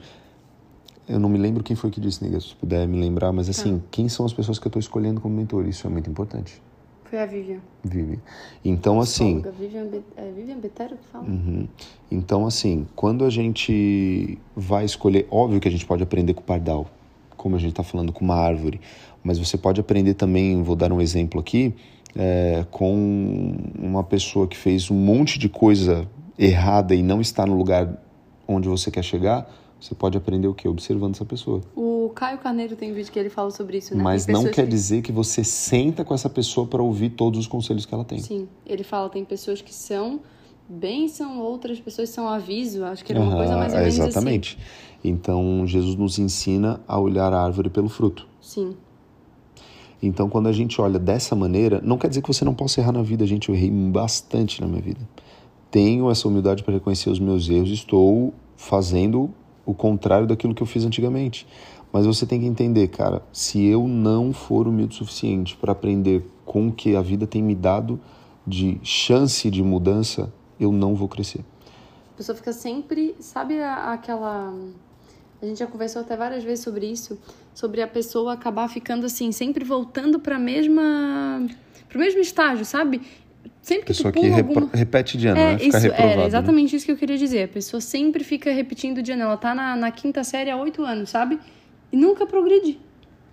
[1.07, 3.81] eu não me lembro quem foi que disse, nega, se puder me lembrar, mas assim,
[3.91, 5.67] quem são as pessoas que eu estou escolhendo como mentor?
[5.67, 6.61] Isso é muito importante,
[7.03, 7.59] Foi a Vivian.
[7.83, 8.19] Vivi.
[8.63, 9.43] Então, assim.
[9.59, 9.87] Vivian,
[10.17, 11.25] é Vivian Betero que fala?
[11.25, 11.67] Uhum.
[12.09, 16.45] Então, assim, quando a gente vai escolher, óbvio que a gente pode aprender com o
[16.45, 16.87] pardal,
[17.37, 18.79] como a gente está falando com uma árvore,
[19.23, 21.73] mas você pode aprender também, vou dar um exemplo aqui,
[22.15, 26.07] é, com uma pessoa que fez um monte de coisa
[26.37, 28.01] errada e não está no lugar
[28.47, 29.49] onde você quer chegar,
[29.79, 30.67] você pode aprender o quê?
[30.67, 31.61] Observando essa pessoa.
[31.75, 34.01] O Caio Carneiro tem um vídeo que ele fala sobre isso, né?
[34.03, 37.47] Mas não quer que- dizer que você senta com essa pessoa para ouvir todos os
[37.47, 38.19] conselhos que ela tem.
[38.19, 40.21] Sim, ele fala tem pessoas que são
[40.69, 42.83] bênção, outras pessoas são aviso.
[42.85, 44.57] Acho que era uma Aham, coisa mais ou menos Exatamente.
[45.03, 48.25] Então, Jesus nos ensina a olhar a árvore pelo fruto.
[48.41, 48.69] assim.
[48.71, 48.77] Sim,
[50.05, 52.91] Então, quando a gente olha dessa maneira, não quer dizer que você não possa errar
[52.91, 53.25] na vida.
[53.25, 54.99] Gente, eu errei bastante na minha vida.
[55.71, 57.69] Tenho essa humildade para reconhecer os meus erros.
[57.69, 59.29] Estou fazendo
[59.65, 61.47] o contrário daquilo que eu fiz antigamente.
[61.91, 66.27] Mas você tem que entender, cara, se eu não for humilde o suficiente para aprender
[66.43, 67.99] com o que a vida tem me dado
[68.45, 71.45] de chance de mudança, eu não vou crescer.
[72.13, 73.15] a pessoa fica sempre.
[73.19, 74.53] Sabe aquela.
[75.43, 77.19] A gente já conversou até várias vezes sobre isso,
[77.53, 81.45] sobre a pessoa acabar ficando assim, sempre voltando para mesma.
[81.89, 83.01] pro mesmo estágio, sabe?
[83.61, 84.69] Sempre que Pessoa tu que pula repro- alguma...
[84.73, 85.57] repete de ano, É, né?
[85.59, 86.11] Fica isso, reprovado.
[86.11, 86.27] era né?
[86.27, 87.43] exatamente isso que eu queria dizer.
[87.43, 89.23] A pessoa sempre fica repetindo de ano.
[89.23, 91.37] Ela tá na, na quinta série há oito anos, sabe?
[91.91, 92.79] E nunca progride.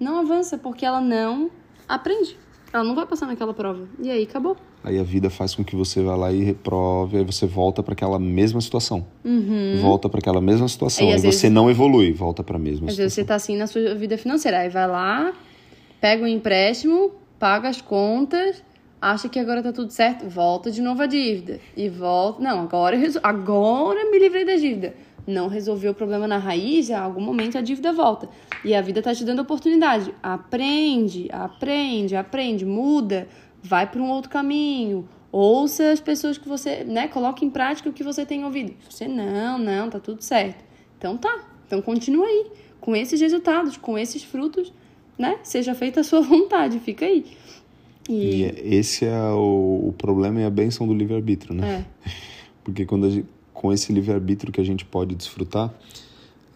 [0.00, 1.48] Não avança, porque ela não
[1.88, 2.36] aprende.
[2.72, 3.88] Ela não vai passar naquela prova.
[4.00, 4.56] E aí, acabou.
[4.84, 7.92] Aí a vida faz com que você vá lá e reprove, aí você volta para
[7.94, 9.04] aquela mesma situação.
[9.24, 9.78] Uhum.
[9.82, 11.04] Volta para aquela mesma situação.
[11.06, 13.26] E Aí às você vezes- não evolui, volta para a mesma Às vezes você situação.
[13.26, 14.60] tá assim na sua vida financeira.
[14.60, 15.32] Aí vai lá,
[16.00, 18.62] pega o empréstimo, paga as contas,
[19.02, 21.58] acha que agora tá tudo certo, volta de novo a dívida.
[21.76, 22.40] E volta.
[22.42, 24.94] Não, agora, agora me livrei da dívida.
[25.26, 28.28] Não resolveu o problema na raiz, em algum momento a dívida volta.
[28.64, 30.14] E a vida tá te dando oportunidade.
[30.22, 33.28] Aprende, aprende, aprende, muda,
[33.62, 35.08] vai para um outro caminho.
[35.32, 38.74] Ouça as pessoas que você, né, coloque em prática o que você tem ouvido.
[38.88, 40.64] Você não, não, tá tudo certo.
[40.98, 41.44] Então tá.
[41.66, 42.46] Então continua aí
[42.80, 44.72] com esses resultados, com esses frutos,
[45.16, 45.38] né?
[45.42, 47.24] Seja feita a sua vontade, fica aí.
[48.08, 51.84] E, e é, esse é o, o, problema e a benção do livre-arbítrio, né?
[52.04, 52.10] É.
[52.64, 53.28] Porque quando gente,
[53.61, 55.70] com esse livre-arbítrio que a gente pode desfrutar,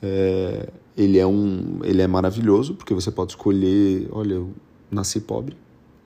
[0.02, 4.50] é, ele, é um, ele é maravilhoso, porque você pode escolher, olha, eu
[4.90, 5.54] nasci pobre,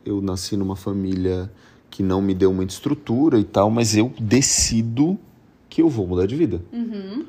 [0.05, 1.49] eu nasci numa família
[1.89, 5.17] que não me deu muita estrutura e tal, mas eu decido
[5.71, 6.61] que eu vou mudar de vida.
[6.73, 7.25] Uhum.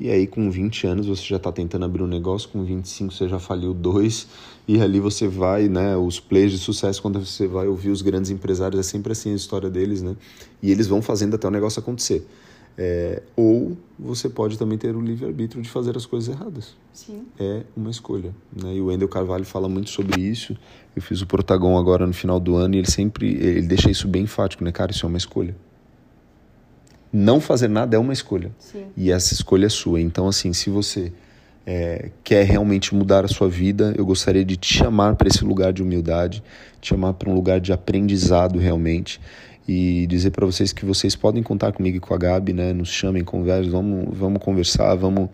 [0.00, 3.28] E aí, com 20 anos, você já está tentando abrir um negócio, com 25 você
[3.28, 4.26] já faliu dois,
[4.66, 5.96] e ali você vai, né?
[5.96, 9.36] Os players de sucesso, quando você vai ouvir os grandes empresários, é sempre assim a
[9.36, 10.16] história deles, né?
[10.60, 12.26] E eles vão fazendo até o negócio acontecer.
[12.76, 16.74] É, ou você pode também ter o livre-arbítrio de fazer as coisas erradas.
[16.92, 17.26] Sim.
[17.38, 18.34] É uma escolha.
[18.54, 18.74] Né?
[18.74, 20.56] E o Wendel Carvalho fala muito sobre isso.
[20.96, 24.08] Eu fiz o Protagon agora no final do ano e ele sempre ele deixa isso
[24.08, 24.72] bem enfático, né?
[24.72, 25.54] Cara, isso é uma escolha
[27.12, 28.50] não fazer nada é uma escolha.
[28.58, 28.86] Sim.
[28.96, 30.00] E essa escolha é sua.
[30.00, 31.12] Então, assim, se você
[31.66, 35.72] é, quer realmente mudar a sua vida, eu gostaria de te chamar para esse lugar
[35.72, 36.42] de humildade,
[36.80, 39.20] te chamar para um lugar de aprendizado realmente
[39.66, 42.72] e dizer para vocês que vocês podem contar comigo e com a Gabi, né?
[42.72, 45.30] Nos chamem, conversem, vamos, vamos conversar, vamos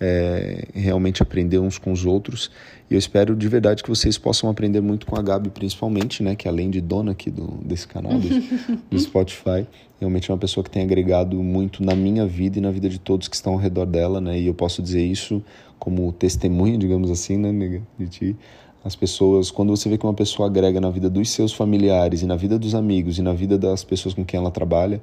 [0.00, 2.50] é, realmente aprender uns com os outros.
[2.90, 6.34] E eu espero de verdade que vocês possam aprender muito com a Gabi, principalmente, né?
[6.34, 8.28] Que além de dona aqui do, desse canal, do,
[8.90, 9.66] do Spotify,
[9.98, 12.98] realmente é uma pessoa que tem agregado muito na minha vida e na vida de
[12.98, 14.38] todos que estão ao redor dela, né?
[14.38, 15.42] E eu posso dizer isso
[15.78, 18.36] como testemunho, digamos assim, né, nega, de ti.
[18.84, 22.26] As pessoas, quando você vê que uma pessoa agrega na vida dos seus familiares e
[22.26, 25.02] na vida dos amigos e na vida das pessoas com quem ela trabalha,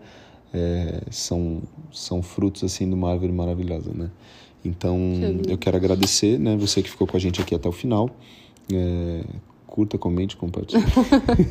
[0.54, 1.62] é, são,
[1.92, 4.10] são frutos assim de uma árvore maravilhosa, né?
[4.64, 4.98] Então,
[5.48, 8.10] eu quero agradecer, né, você que ficou com a gente aqui até o final.
[8.74, 9.24] É,
[9.66, 10.84] curta, comente, compartilhe.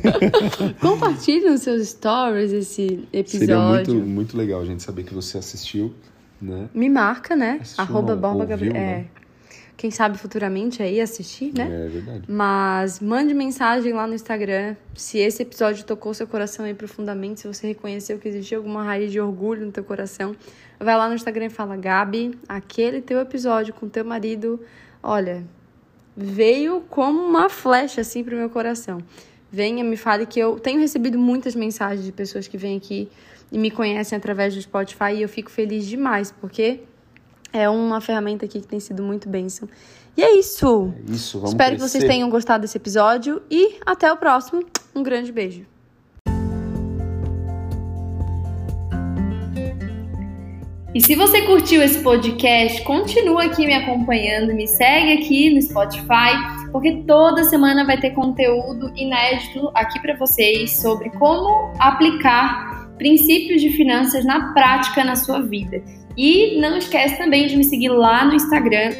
[0.79, 3.39] compartilhe nos seus stories esse episódio.
[3.39, 5.91] Seria muito, muito legal a gente saber que você assistiu,
[6.39, 6.69] né?
[6.73, 7.57] Me marca, né?
[7.61, 8.75] Assistiu, Arroba Borba Gabriel.
[8.75, 8.97] É.
[8.97, 9.05] Né?
[9.79, 11.85] Quem sabe futuramente aí assistir, né?
[11.85, 12.23] É verdade.
[12.27, 17.47] Mas mande mensagem lá no Instagram se esse episódio tocou seu coração aí profundamente, se
[17.47, 20.35] você reconheceu que existia alguma raiz de orgulho no teu coração
[20.77, 24.59] vai lá no Instagram e fala: Gabi, aquele teu episódio com teu marido,
[25.03, 25.45] olha,
[26.15, 28.99] veio como uma flecha assim pro meu coração.
[29.51, 33.09] Venha, me fale que eu tenho recebido muitas mensagens de pessoas que vêm aqui
[33.49, 36.81] e me conhecem através do Spotify e eu fico feliz demais, porque
[37.51, 39.67] é uma ferramenta aqui que tem sido muito bênção.
[40.15, 40.93] E é isso.
[41.07, 41.85] É isso, vamos Espero crescer.
[41.85, 44.63] que vocês tenham gostado desse episódio e até o próximo.
[44.95, 45.65] Um grande beijo.
[50.93, 56.33] E se você curtiu esse podcast, continua aqui me acompanhando, me segue aqui no Spotify,
[56.71, 63.69] porque toda semana vai ter conteúdo inédito aqui para vocês sobre como aplicar princípios de
[63.69, 65.81] finanças na prática na sua vida.
[66.17, 68.93] E não esquece também de me seguir lá no Instagram,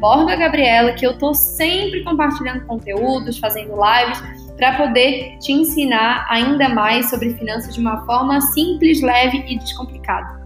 [0.00, 4.22] BorgaGabriela, que eu tô sempre compartilhando conteúdos, fazendo lives,
[4.56, 10.37] para poder te ensinar ainda mais sobre finanças de uma forma simples, leve e descomplicada.